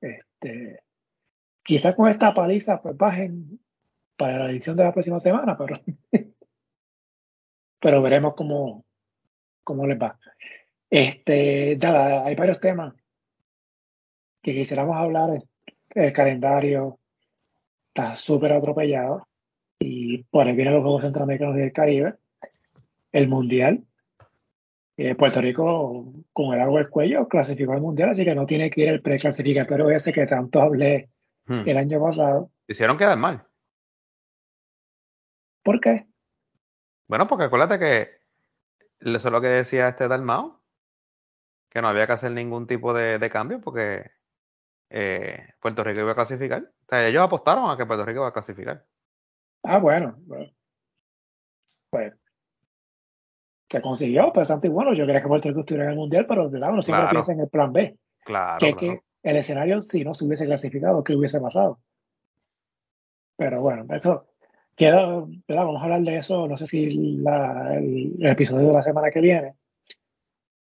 [0.00, 0.82] Este,
[1.62, 3.60] quizás con esta paliza pues bajen
[4.16, 5.80] para la edición de la próxima semana, pero,
[7.80, 8.84] pero veremos cómo,
[9.64, 10.18] cómo les va.
[10.90, 12.94] Este, ya, hay varios temas
[14.42, 15.42] que quisiéramos hablar.
[15.94, 16.98] El calendario
[17.88, 19.28] está súper atropellado
[19.78, 22.14] y por ahí vienen los Juegos Centroamericanos y del Caribe,
[23.12, 23.84] el Mundial.
[24.96, 28.68] Eh, Puerto Rico, con el agua del cuello, clasificó al Mundial, así que no tiene
[28.68, 31.08] que ir el preclasificatorio ese que tanto hablé
[31.46, 31.66] hmm.
[31.66, 32.50] el año pasado.
[32.68, 33.44] Hicieron quedar mal.
[35.62, 36.06] ¿Por qué?
[37.08, 38.08] Bueno, porque acuérdate que
[39.00, 40.59] eso es lo que decía este Dalmao,
[41.70, 44.10] que no había que hacer ningún tipo de, cambio porque
[44.90, 46.62] eh, Puerto Rico iba a clasificar.
[46.62, 48.84] O sea, ellos apostaron a que Puerto Rico iba a clasificar.
[49.62, 50.18] Ah, bueno.
[51.90, 52.12] Pues
[53.68, 54.92] se consiguió, bastante bueno.
[54.94, 57.32] Yo quería que Puerto Rico estuviera en el Mundial, pero de lado uno siempre piensa
[57.32, 57.96] en el plan B.
[58.24, 58.58] Claro.
[58.58, 61.78] Que, que el escenario, si no se hubiese clasificado, ¿qué hubiese pasado?
[63.36, 64.26] Pero bueno, eso
[64.76, 65.06] queda,
[65.48, 69.20] Vamos a hablar de eso, no sé si la, el episodio de la semana que
[69.20, 69.54] viene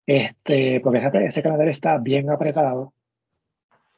[0.08, 2.94] este, porque ese, ese calendario está bien apretado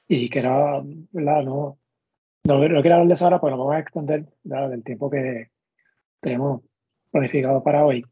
[0.09, 0.83] y que no,
[1.13, 1.79] no,
[2.43, 5.51] no, quiero hablar de eso ahora, pues lo vamos a extender del tiempo que
[6.19, 6.63] tenemos
[7.13, 8.05] planificado para hoy.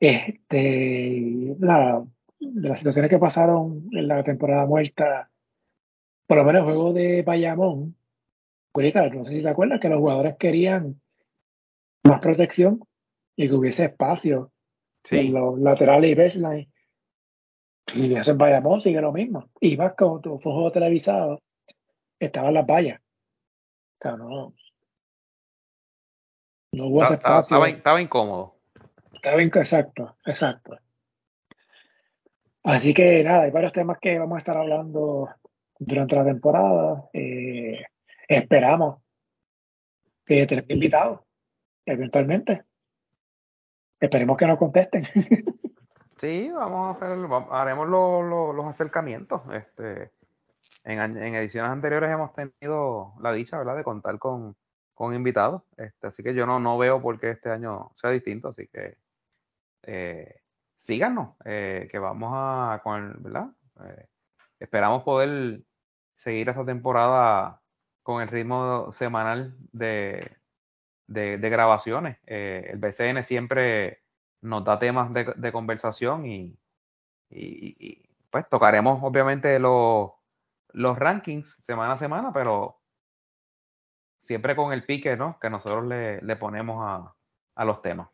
[0.00, 2.02] Este, la,
[2.40, 5.30] de las situaciones que pasaron en la temporada muerta,
[6.26, 7.96] por lo menos el juego de Bayamón,
[8.72, 10.98] ahorita, no sé si te acuerdas que los jugadores querían
[12.02, 12.80] más protección
[13.36, 14.52] y que hubiese espacio
[15.10, 16.73] en los laterales y baseline
[17.94, 19.48] Y eso en Bayamón sigue lo mismo.
[19.60, 21.40] Y más como tu fue un juego televisado,
[22.18, 23.00] estaban las vallas.
[23.00, 24.54] O sea, no.
[26.72, 27.64] No hubo ese espacio.
[27.66, 28.56] Estaba, incómodo.
[29.12, 30.78] Estaba incómodo, exacto, exacto.
[32.64, 35.28] Así que nada, hay varios temas que vamos a estar hablando
[35.78, 37.08] durante la temporada.
[37.12, 37.84] Eh,
[38.26, 39.02] esperamos
[40.24, 41.20] que tener invitados
[41.86, 42.64] eventualmente.
[44.00, 45.04] Esperemos que nos contesten.
[46.18, 47.18] Sí, vamos a hacer,
[47.50, 49.42] haremos los acercamientos.
[49.52, 50.12] Este,
[50.84, 54.56] en, ediciones anteriores hemos tenido la dicha, ¿verdad?, de contar con,
[54.98, 55.62] invitados.
[55.76, 58.48] Este, así que yo no, no veo por qué este año sea distinto.
[58.48, 58.96] Así que
[59.82, 60.40] eh,
[60.76, 63.48] síganos, eh, que vamos a, con ¿verdad?
[63.84, 64.06] Eh,
[64.60, 65.62] esperamos poder
[66.16, 67.60] seguir esta temporada
[68.02, 70.36] con el ritmo semanal de,
[71.06, 72.18] de, grabaciones.
[72.26, 74.03] Eh, el BCN siempre
[74.44, 76.58] nos da temas de, conversación y,
[78.30, 80.10] pues tocaremos obviamente los,
[80.72, 82.80] los rankings semana a semana, pero
[84.18, 85.38] siempre con el pique ¿no?
[85.40, 87.14] que nosotros le, le ponemos a,
[87.54, 88.08] a, los temas.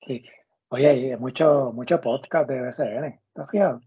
[0.00, 0.24] Sí.
[0.68, 3.80] Oye, hay mucho, mucho podcast de BCN, ¿estás fijado?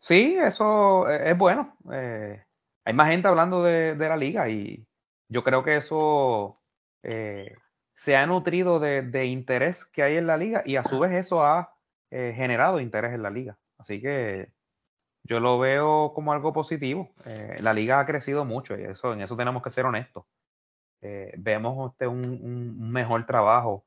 [0.00, 1.76] Sí, eso es bueno.
[1.92, 2.42] Eh,
[2.84, 4.86] hay más gente hablando de, de, la liga y
[5.28, 6.60] yo creo que eso
[7.02, 7.54] eh,
[7.98, 11.42] se ha nutrido de, interés que hay en la liga y a su vez eso
[11.42, 11.74] ha
[12.12, 13.58] eh, generado interés en la liga.
[13.76, 14.52] Así que
[15.24, 17.10] yo lo veo como algo positivo.
[17.26, 20.26] Eh, la liga ha crecido mucho y eso, en eso tenemos que ser honestos.
[21.00, 23.84] vemos este, un, mejor trabajo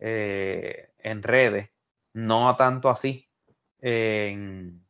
[0.00, 1.70] en redes,
[2.14, 3.30] no tanto así
[3.78, 4.84] en,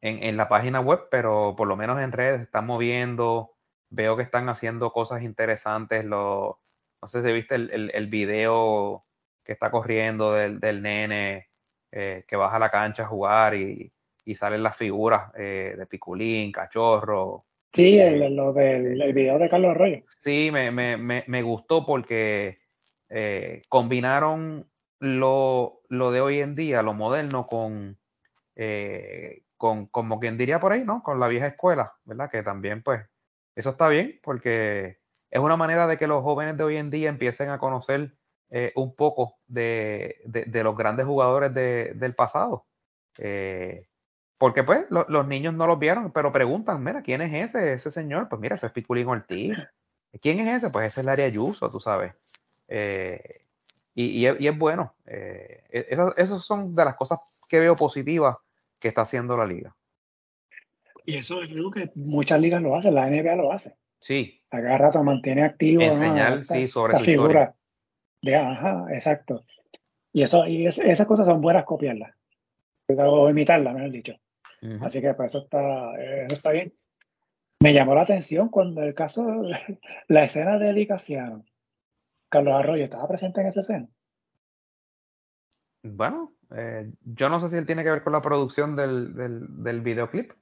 [0.00, 3.54] en, la página web, pero por lo menos en redes están moviendo.
[3.90, 6.04] Veo que están haciendo cosas interesantes.
[6.04, 6.56] Los,
[7.00, 9.04] no sé si viste el, el, video
[9.44, 11.48] que está corriendo del, del nene
[11.90, 13.90] eh, que baja a la cancha a jugar y,
[14.24, 17.46] y salen las figuras eh, de Piculín, Cachorro.
[17.72, 20.02] Sí, el, eh, lo del el video de Carlos Arroyo.
[20.20, 22.58] Sí, me, me, me, me gustó porque
[23.70, 24.68] combinaron
[25.00, 27.96] lo, lo, de hoy en día, lo moderno, con,
[29.56, 31.02] con, como quien diría por ahí, ¿no?
[31.02, 32.30] Con la vieja escuela, ¿verdad?
[32.30, 33.00] Que también, pues,
[33.56, 34.98] eso está bien porque
[35.30, 38.12] es una manera de que los jóvenes de hoy en día empiecen a conocer
[38.50, 40.20] eh, un poco de,
[40.62, 42.66] los grandes jugadores del pasado.
[43.18, 43.86] Eh,
[44.38, 48.28] porque pues los niños no los vieron, pero preguntan, mira, ¿quién es ese, ese señor?
[48.28, 49.56] Pues mira, ese es Piculín Ortiz.
[50.22, 50.70] ¿Quién es ese?
[50.70, 52.14] Pues ese es el área Ayuso, tú sabes.
[52.68, 53.42] Eh,
[53.94, 54.94] y, es, bueno.
[55.06, 55.64] Eh,
[56.16, 57.18] esas son de las cosas
[57.48, 58.36] que veo positivas
[58.78, 59.74] que está haciendo la liga.
[61.04, 63.74] Y eso es algo que muchas ligas lo hacen, la NBA lo hace.
[63.98, 64.37] Sí.
[64.50, 65.82] A cada rato mantiene activo.
[65.82, 67.54] Enseñar, sí, sobre la figura.
[68.22, 69.44] De, ajá, exacto.
[70.12, 72.14] Y, eso, y esas cosas son buenas copiarlas.
[72.88, 74.14] O imitarlas, mejor dicho.
[74.80, 76.72] Así que pues eso está, eso está bien.
[77.60, 79.24] Me llamó la atención cuando el caso,
[80.08, 81.44] la escena de dedicación
[82.28, 83.88] Carlos Arroyo, ¿estaba presente en esa escena?
[85.82, 89.62] Bueno, eh, yo no sé si él tiene que ver con la producción del, del,
[89.62, 90.32] del videoclip.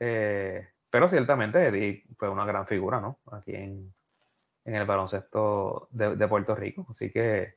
[0.00, 3.18] Eh, pero ciertamente Eddie fue una gran figura, ¿no?
[3.32, 3.94] Aquí en,
[4.66, 6.86] en el baloncesto de, de, Puerto Rico.
[6.90, 7.54] Así que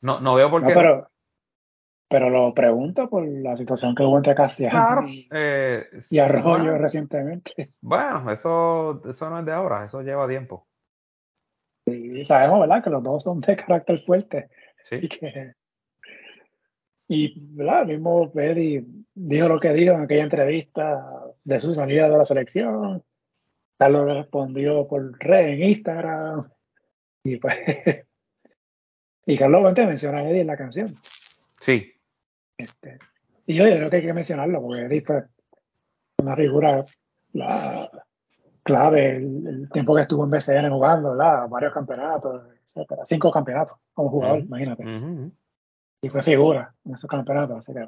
[0.00, 0.72] no, no veo por qué.
[0.72, 1.10] pero,
[2.08, 7.68] pero lo pregunto por la situación que hubo entre Cassiano y, eh, y, Arroyo recientemente.
[7.80, 10.68] Bueno, eso, eso no es de ahora, eso lleva tiempo.
[11.84, 12.84] Y sabemos, ¿verdad?
[12.84, 14.50] Que los dos son de carácter fuerte.
[14.84, 15.00] Sí.
[15.02, 15.54] Y que
[17.08, 17.86] y ¿verdad?
[17.86, 21.17] mismo Eddie dijo lo que dijo en aquella entrevista
[21.48, 23.02] de su salida de la selección.
[23.78, 26.50] Carlos respondió por red en Instagram.
[27.24, 27.56] Y pues.
[29.26, 30.94] y Carlos Fuente menciona a Eddie en la canción.
[31.58, 31.92] Sí.
[32.56, 32.98] Este,
[33.46, 35.24] y yo creo que hay que mencionarlo, porque Eddie fue
[36.18, 36.84] una figura
[37.32, 37.90] la,
[38.62, 41.48] clave el, tiempo que estuvo en BCN jugando, ¿verdad?
[41.48, 43.04] varios campeonatos, etcétera.
[43.06, 44.84] Cinco campeonatos como jugador, imagínate
[46.00, 47.58] y fue figura en esos campeonatos.
[47.58, 47.86] Así que,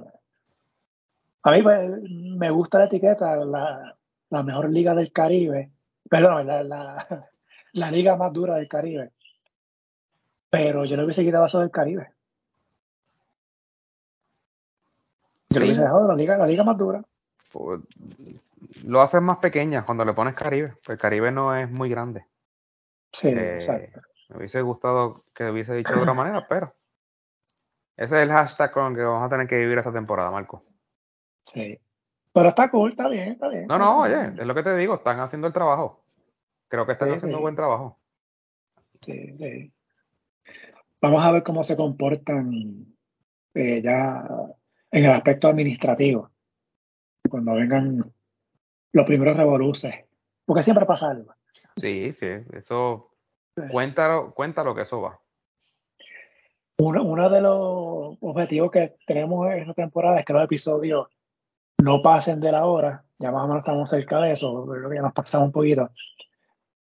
[1.42, 3.96] a mí pues, me gusta la etiqueta, la,
[4.30, 5.70] la mejor liga del Caribe,
[6.08, 7.28] perdón, la, la,
[7.72, 9.12] la, liga más dura del Caribe.
[10.50, 12.10] Pero yo no hubiese quitado eso del Caribe.
[15.50, 17.02] Yo hubiese dejado la liga, la liga más dura.
[17.52, 17.80] Pues,
[18.84, 22.26] lo haces más pequeña cuando le pones Caribe, pues el Caribe no es muy grande.
[23.12, 24.00] Sí, eh, exacto.
[24.28, 26.72] Me hubiese gustado que hubiese dicho de otra manera, pero
[27.96, 30.62] ese es el hashtag con el que vamos a tener que vivir esta temporada, Marco.
[31.52, 31.78] Sí.
[32.32, 33.66] Pero está cool, está bien, está bien.
[33.66, 36.04] No, no, oye, es lo que te digo, están haciendo el trabajo.
[36.68, 37.98] Creo que están haciendo buen trabajo.
[39.02, 39.72] Sí, sí.
[41.00, 42.86] Vamos a ver cómo se comportan
[43.54, 44.24] eh, ya
[44.92, 46.30] en el aspecto administrativo.
[47.28, 48.12] cuando vengan
[48.92, 49.94] los primeros revoluces,
[50.44, 51.34] porque siempre pasa algo.
[51.76, 53.10] Sí, sí, eso,
[53.70, 55.20] cuéntalo, cuéntalo que eso va.
[56.78, 61.08] Uno, de los objetivos que tenemos en esta temporada es que los episodios
[61.82, 64.96] no pasen de la hora, ya más o menos estamos cerca de eso, creo que
[64.96, 65.90] ya nos pasamos un poquito.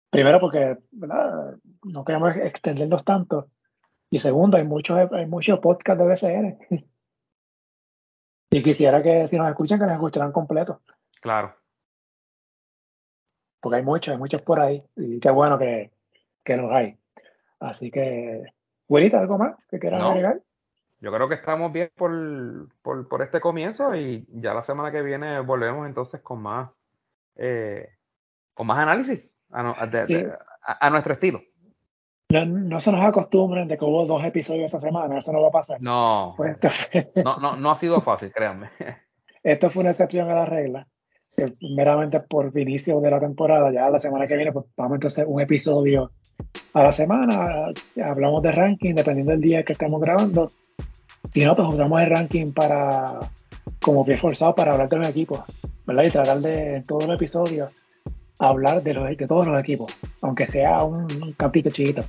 [0.09, 1.55] Primero porque ¿verdad?
[1.83, 3.49] no queremos extenderlos tanto.
[4.09, 6.85] Y segundo, hay muchos, hay muchos podcasts de BCN.
[8.51, 10.77] y quisiera que si nos escuchan, que nos escucharan completos.
[11.21, 11.55] Claro.
[13.59, 14.83] Porque hay muchos, hay muchos por ahí.
[14.95, 15.91] Y qué bueno que,
[16.43, 16.97] que los hay.
[17.59, 18.43] Así que
[18.87, 20.41] Güerita, ¿algo más que quieras agregar?
[21.01, 25.39] Yo creo que estamos bien por, por, este comienzo y ya la semana que viene
[25.41, 26.69] volvemos entonces con más,
[27.35, 27.89] eh,
[28.53, 31.39] con más análisis a, nuestro estilo.
[32.29, 35.51] No, se nos acostumbren de que hubo dos episodios esta semana, eso no va a
[35.51, 35.81] pasar.
[35.81, 36.57] No, pues
[37.23, 38.69] no, no, no ha sido fácil, créanme.
[39.43, 40.87] Esto fue una excepción a la regla,
[41.61, 43.71] meramente por inicio de la temporada.
[43.71, 46.11] Ya la semana que viene, pues vamos entonces un episodio
[46.73, 47.67] a la semana,
[48.03, 50.51] hablamos de ranking dependiendo del día que estemos grabando.
[51.29, 53.19] Si no, pues usamos el ranking para
[53.81, 55.39] como pie forzado para hablar de los equipos,
[55.85, 56.03] ¿verdad?
[56.03, 57.71] Y tratar de en todos los episodios
[58.39, 61.07] hablar de, los, de todos los equipos, aunque sea un,
[61.37, 62.03] capítulo chiquito,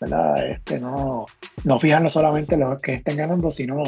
[0.00, 0.46] ¿verdad?
[0.46, 1.26] Este, no,
[1.64, 3.82] no fijarnos solamente en los que estén ganando, sino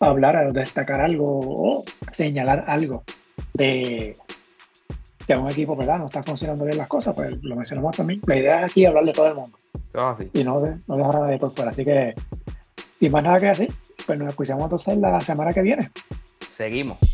[0.00, 3.02] hablar, destacar algo o señalar algo
[3.54, 4.16] de,
[5.26, 5.98] si un equipo ¿verdad?
[5.98, 8.20] no está funcionando bien las cosas, pues lo mencionamos también.
[8.26, 9.58] La idea es aquí hablar de todo el mundo.
[10.32, 11.70] Y no, no dejar a nadie por fuera.
[11.70, 12.14] Así que,
[13.04, 13.68] sin más nada que decir,
[14.06, 15.90] pues nos escuchamos entonces la semana que viene.
[16.56, 17.13] Seguimos.